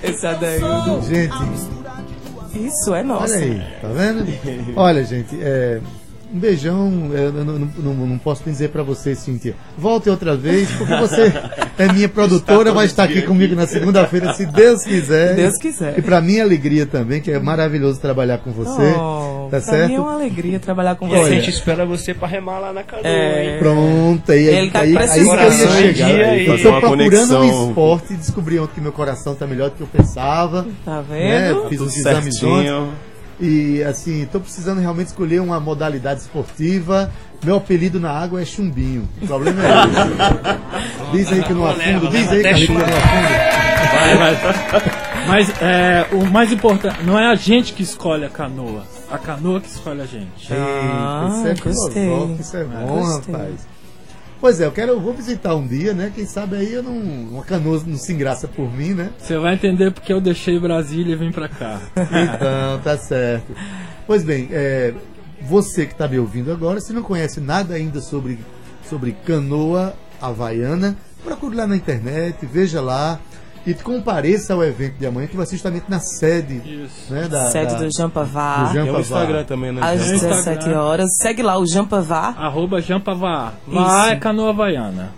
Esse 0.03 0.27
Adaildo. 0.27 1.01
Gente, 1.03 1.33
Isso 2.55 2.93
é 2.93 3.03
nosso. 3.03 3.33
olha 3.33 3.43
aí, 3.43 3.61
tá 3.81 3.87
vendo? 3.89 4.25
Olha, 4.75 5.03
gente, 5.03 5.37
é, 5.41 5.81
um 6.33 6.39
beijão. 6.39 7.09
Eu 7.13 7.31
não, 7.31 7.43
não, 7.59 7.93
não, 8.07 8.17
posso 8.17 8.43
dizer 8.43 8.69
pra 8.69 8.83
você, 8.83 9.15
Cíntia. 9.15 9.55
Volte 9.77 10.09
outra 10.09 10.35
vez, 10.35 10.69
porque 10.71 10.95
você 10.95 11.33
é 11.77 11.91
minha 11.91 12.07
produtora, 12.09 12.71
vai 12.71 12.85
estar 12.85 13.03
aqui 13.03 13.21
comigo 13.21 13.55
na 13.55 13.67
segunda-feira, 13.67 14.33
se 14.33 14.45
Deus 14.45 14.83
quiser. 14.83 15.29
Se 15.29 15.35
Deus 15.35 15.57
quiser. 15.57 15.99
E 15.99 16.01
pra 16.01 16.21
minha 16.21 16.43
alegria 16.43 16.85
também, 16.85 17.21
que 17.21 17.31
é 17.31 17.39
maravilhoso 17.39 17.99
trabalhar 17.99 18.37
com 18.39 18.51
você. 18.51 18.93
Oh, 18.97 19.45
tá 19.45 19.49
pra 19.49 19.61
certo? 19.61 19.89
mim 19.89 19.95
é 19.95 19.99
uma 19.99 20.13
alegria 20.13 20.59
trabalhar 20.59 20.95
com 20.95 21.07
E 21.07 21.15
a 21.15 21.19
você. 21.19 21.29
gente 21.35 21.49
espera 21.49 21.85
você 21.85 22.13
pra 22.13 22.27
remar 22.27 22.59
lá 22.59 22.73
na 22.73 22.83
canoa, 22.83 23.07
É. 23.07 23.53
hein? 23.53 23.59
Pronto, 23.59 24.31
aí, 24.31 24.47
Ele 24.47 24.71
tá 24.71 24.79
aí, 24.81 24.97
aí 24.97 25.09
que 25.13 25.19
eu 25.19 25.35
ia 25.35 25.51
chegar. 25.51 25.93
Dia 25.93 26.37
e 26.37 26.47
eu 26.47 26.57
tô 26.61 26.79
procurando 26.79 26.97
conexão. 27.09 27.41
um 27.65 27.69
esporte 27.69 28.13
e 28.13 28.17
descobri 28.17 28.59
ontem 28.59 28.75
que 28.75 28.81
meu 28.81 28.91
coração 28.91 29.35
tá 29.35 29.45
melhor 29.45 29.69
do 29.69 29.75
que 29.75 29.81
eu 29.81 29.87
pensava. 29.87 30.65
Tá 30.85 31.01
né? 31.09 31.49
vendo? 31.53 31.67
Fiz 31.69 31.77
Tudo 31.79 31.87
os 31.87 31.97
exames 31.97 32.43
ontem. 32.43 32.89
E 33.41 33.83
assim, 33.83 34.27
tô 34.31 34.39
precisando 34.39 34.79
realmente 34.79 35.07
escolher 35.07 35.41
uma 35.41 35.59
modalidade 35.59 36.21
esportiva. 36.21 37.11
Meu 37.43 37.57
apelido 37.57 37.99
na 37.99 38.11
água 38.11 38.39
é 38.39 38.45
chumbinho. 38.45 39.09
O 39.19 39.25
problema 39.25 39.61
é 39.63 39.67
esse. 39.67 41.11
Diz 41.11 41.31
aí 41.33 41.43
que 41.43 41.53
não 41.53 41.65
afundo. 41.67 42.07
Diz 42.09 42.29
aí, 42.29 42.43
que 42.67 42.71
não 42.71 42.81
afundo. 42.81 43.61
Vai, 43.91 44.15
vai. 44.35 45.27
Mas 45.27 45.49
é, 45.61 46.07
o 46.11 46.25
mais 46.25 46.51
importante, 46.51 47.03
não 47.03 47.17
é 47.17 47.31
a 47.31 47.35
gente 47.35 47.73
que 47.73 47.81
escolhe 47.81 48.25
a 48.25 48.29
canoa. 48.29 48.83
A 49.09 49.17
canoa 49.17 49.59
que 49.59 49.67
escolhe 49.67 50.01
a 50.01 50.05
gente. 50.05 50.47
Ah, 50.51 51.27
isso 51.31 51.47
é 51.47 51.55
gostei. 51.55 52.03
filosófico, 52.03 52.41
isso 52.41 52.57
é 52.57 52.63
bom, 52.63 52.99
Gostei. 52.99 53.33
rapaz. 53.33 53.67
Pois 54.41 54.59
é, 54.59 54.65
eu 54.65 54.71
quero, 54.71 54.93
eu 54.93 54.99
vou 54.99 55.13
visitar 55.13 55.53
um 55.53 55.67
dia, 55.67 55.93
né? 55.93 56.11
Quem 56.13 56.25
sabe 56.25 56.55
aí 56.55 56.73
eu 56.73 56.81
não, 56.81 56.97
uma 56.97 57.43
canoa 57.43 57.79
não 57.85 57.95
se 57.95 58.11
engraça 58.11 58.47
por 58.47 58.75
mim, 58.75 58.95
né? 58.95 59.11
Você 59.19 59.37
vai 59.37 59.53
entender 59.53 59.91
porque 59.91 60.11
eu 60.11 60.19
deixei 60.19 60.59
Brasília 60.59 61.13
e 61.13 61.15
vim 61.15 61.31
pra 61.31 61.47
cá. 61.47 61.79
Então, 61.95 62.79
tá 62.83 62.97
certo. 62.97 63.55
Pois 64.07 64.23
bem, 64.23 64.49
é, 64.51 64.95
você 65.43 65.85
que 65.85 65.91
está 65.91 66.07
me 66.07 66.17
ouvindo 66.17 66.51
agora, 66.51 66.81
se 66.81 66.91
não 66.91 67.03
conhece 67.03 67.39
nada 67.39 67.75
ainda 67.75 68.01
sobre, 68.01 68.39
sobre 68.89 69.11
canoa 69.11 69.93
havaiana, 70.19 70.97
procure 71.23 71.55
lá 71.55 71.67
na 71.67 71.75
internet, 71.75 72.43
veja 72.43 72.81
lá 72.81 73.19
e 73.65 73.73
compareça 73.75 74.53
ao 74.53 74.63
evento 74.63 74.95
de 74.97 75.05
amanhã, 75.05 75.27
que 75.27 75.37
vai 75.37 75.45
ser 75.45 75.53
justamente 75.55 75.85
na 75.87 75.99
sede 75.99 76.55
Isso. 76.65 77.13
né, 77.13 77.27
da, 77.27 77.49
Sede 77.51 77.73
da- 77.73 77.79
do 77.79 77.89
Jampavá. 77.95 78.63
do 78.63 78.73
Jampa 78.73 78.81
Tem 78.83 78.89
o 78.89 78.93
Vá. 78.93 78.99
Instagram 79.01 79.43
também, 79.43 79.71
né? 79.71 79.81
Às 79.83 79.99
Tem 80.01 80.09
o 80.09 80.19
17 80.19 80.57
Instagram. 80.59 80.81
horas. 80.81 81.09
Segue 81.21 81.43
lá 81.43 81.57
o 81.59 81.65
Jampavá. 81.67 82.33
Arroba 82.37 82.81
Jampavá. 82.81 83.53
Vá 83.67 84.05
Isso. 84.05 84.13
é 84.13 84.15
canoa 84.17 84.49
havaiana. 84.49 85.09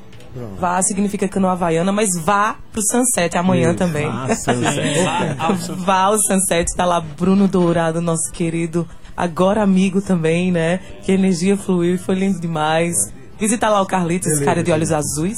Vá 0.59 0.81
significa 0.81 1.27
canoa 1.27 1.51
havaiana, 1.51 1.91
mas 1.91 2.09
vá 2.23 2.55
pro 2.71 2.81
Sunset 2.81 3.37
amanhã 3.37 3.75
também. 3.75 4.07
vá 5.77 6.01
ao 6.03 6.17
Sunset, 6.19 6.75
tá 6.75 6.85
lá 6.85 6.99
Bruno 6.99 7.47
Dourado, 7.47 8.01
nosso 8.01 8.31
querido, 8.31 8.87
agora 9.15 9.61
amigo 9.61 10.01
também, 10.01 10.51
né? 10.51 10.79
Que 11.03 11.11
a 11.11 11.15
energia 11.15 11.55
fluiu 11.55 11.95
e 11.95 11.97
foi 11.99 12.15
lindo 12.15 12.39
demais. 12.39 12.95
Visita 13.43 13.67
lá 13.67 13.81
o 13.81 13.85
Carlitos, 13.85 14.31
esse 14.31 14.45
cara 14.45 14.63
de 14.63 14.71
olhos 14.71 14.93
azuis. 14.93 15.37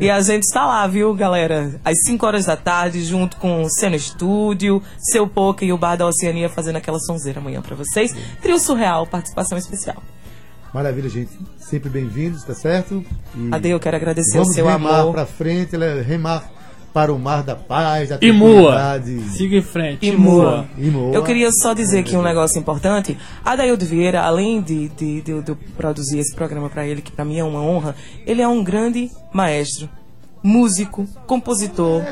E 0.00 0.10
a 0.10 0.20
gente 0.22 0.42
está 0.42 0.66
lá, 0.66 0.84
viu, 0.88 1.14
galera? 1.14 1.80
Às 1.84 2.02
5 2.02 2.26
horas 2.26 2.46
da 2.46 2.56
tarde, 2.56 3.04
junto 3.04 3.36
com 3.36 3.62
o 3.62 3.70
Ceno 3.70 3.94
Estúdio, 3.94 4.82
Seu 4.98 5.28
Poca 5.28 5.64
e 5.64 5.72
o 5.72 5.78
Bar 5.78 5.94
da 5.94 6.04
Oceania 6.04 6.48
fazendo 6.48 6.78
aquela 6.78 6.98
sonzeira 6.98 7.38
amanhã 7.38 7.62
pra 7.62 7.76
vocês. 7.76 8.12
Trio 8.40 8.58
Surreal, 8.58 9.06
participação 9.06 9.56
especial. 9.56 10.02
Maravilha, 10.74 11.08
gente. 11.08 11.30
Sempre 11.60 11.88
bem-vindos, 11.90 12.42
tá 12.42 12.56
certo? 12.56 13.04
E 13.36 13.78
quero 13.78 13.96
agradecer 13.96 14.38
o 14.38 14.40
vamos 14.40 14.56
seu 14.56 14.66
remar 14.66 15.02
amor. 15.02 15.12
pra 15.12 15.24
frente, 15.24 15.76
remar 16.04 16.50
para 16.92 17.12
o 17.12 17.18
mar 17.18 17.42
da 17.42 17.56
paz, 17.56 18.10
da 18.10 18.18
E 18.20 18.32
Mua. 18.32 18.72
Siga 19.30 19.56
em 19.56 19.62
frente. 19.62 20.06
E 20.06 20.16
Mua. 20.16 20.66
E 20.76 20.90
Mua. 20.90 21.14
Eu 21.14 21.22
queria 21.24 21.50
só 21.50 21.72
dizer 21.72 22.00
aqui 22.00 22.16
um 22.16 22.22
negócio 22.22 22.58
importante. 22.58 23.16
Adaildo 23.44 23.84
Vieira, 23.84 24.22
além 24.22 24.60
de, 24.60 24.88
de, 24.90 25.20
de, 25.22 25.40
de 25.42 25.50
eu 25.50 25.58
produzir 25.76 26.18
esse 26.18 26.34
programa 26.34 26.68
para 26.68 26.86
ele, 26.86 27.00
que 27.02 27.10
para 27.12 27.24
mim 27.24 27.38
é 27.38 27.44
uma 27.44 27.62
honra, 27.62 27.94
ele 28.26 28.42
é 28.42 28.48
um 28.48 28.62
grande 28.62 29.10
maestro. 29.32 29.88
músico, 30.42 31.06
compositor, 31.26 32.02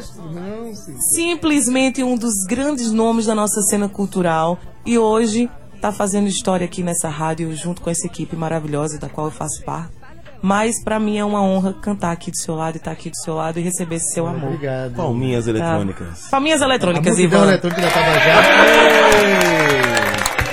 simplesmente 1.15 2.03
um 2.03 2.17
dos 2.17 2.45
grandes 2.49 2.93
nomes 2.93 3.27
da 3.27 3.35
nossa 3.35 3.61
cena 3.63 3.89
cultural 3.89 4.59
e 4.87 4.97
hoje 4.97 5.51
está 5.75 5.91
fazendo 5.91 6.29
história 6.29 6.65
aqui 6.65 6.83
nessa 6.83 7.09
rádio 7.09 7.55
junto 7.57 7.81
com 7.83 7.91
essa 7.91 8.07
equipe 8.07 8.37
maravilhosa 8.37 8.99
da 8.99 9.09
qual 9.09 9.27
eu 9.27 9.33
faço 9.33 9.65
parte. 9.65 10.00
Mas 10.43 10.83
para 10.83 10.99
mim 10.99 11.19
é 11.19 11.25
uma 11.25 11.43
honra 11.43 11.75
cantar 11.75 12.13
aqui 12.13 12.31
do 12.31 12.37
seu 12.37 12.55
lado 12.55 12.77
e 12.77 12.79
estar 12.79 12.91
tá 12.91 12.97
aqui 12.97 13.11
do 13.11 13.17
seu 13.17 13.35
lado 13.35 13.59
e 13.59 13.63
receber 13.63 13.97
esse 13.97 14.15
seu 14.15 14.27
amor. 14.27 14.45
Obrigado. 14.55 14.95
Palminhas 14.95 15.47
eletrônicas. 15.47 16.23
Tá. 16.23 16.31
Palminhas 16.31 16.63
eletrônicas, 16.63 17.19
a 17.19 17.21
Ivan. 17.21 17.43
eletrônica 17.43 17.81
da 17.83 17.91
Tabajara. 17.91 18.47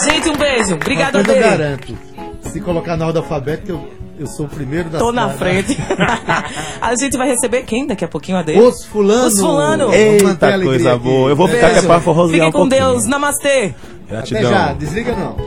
Gente, 0.03 0.29
um 0.29 0.37
beijo. 0.37 0.75
Obrigada, 0.75 1.19
Eu 1.19 1.23
garanto. 1.23 1.97
Se 2.41 2.59
colocar 2.61 2.97
na 2.97 3.07
ordem 3.07 3.21
alfabética, 3.21 3.71
eu, 3.71 3.87
eu 4.19 4.27
sou 4.27 4.45
o 4.45 4.49
primeiro 4.49 4.89
da 4.89 4.99
Tô 4.99 5.11
na 5.11 5.29
frente. 5.29 5.77
a 6.81 6.95
gente 6.95 7.17
vai 7.17 7.27
receber 7.29 7.63
quem 7.63 7.87
daqui 7.87 8.03
a 8.03 8.07
pouquinho 8.07 8.37
a 8.37 8.41
dele? 8.43 8.59
Os 8.59 8.85
fulano. 8.85 9.27
Os 9.27 9.39
fulano. 9.39 9.89
A 9.89 9.95
Eita, 9.97 10.59
coisa 10.59 10.93
aqui. 10.93 11.03
boa. 11.03 11.29
Eu 11.29 11.35
vou 11.35 11.47
ficar 11.47 11.67
Beijo. 11.67 11.77
aqui 11.79 11.87
pra 11.87 11.99
forrosear 12.01 12.45
Fique 12.45 12.47
um 12.49 12.51
com 12.51 12.69
pouquinho. 12.69 12.91
Deus. 12.91 13.05
Namastê. 13.05 13.73
Até 14.05 14.15
Gratidão. 14.15 14.51
já, 14.51 14.73
desliga 14.73 15.15
não. 15.15 15.46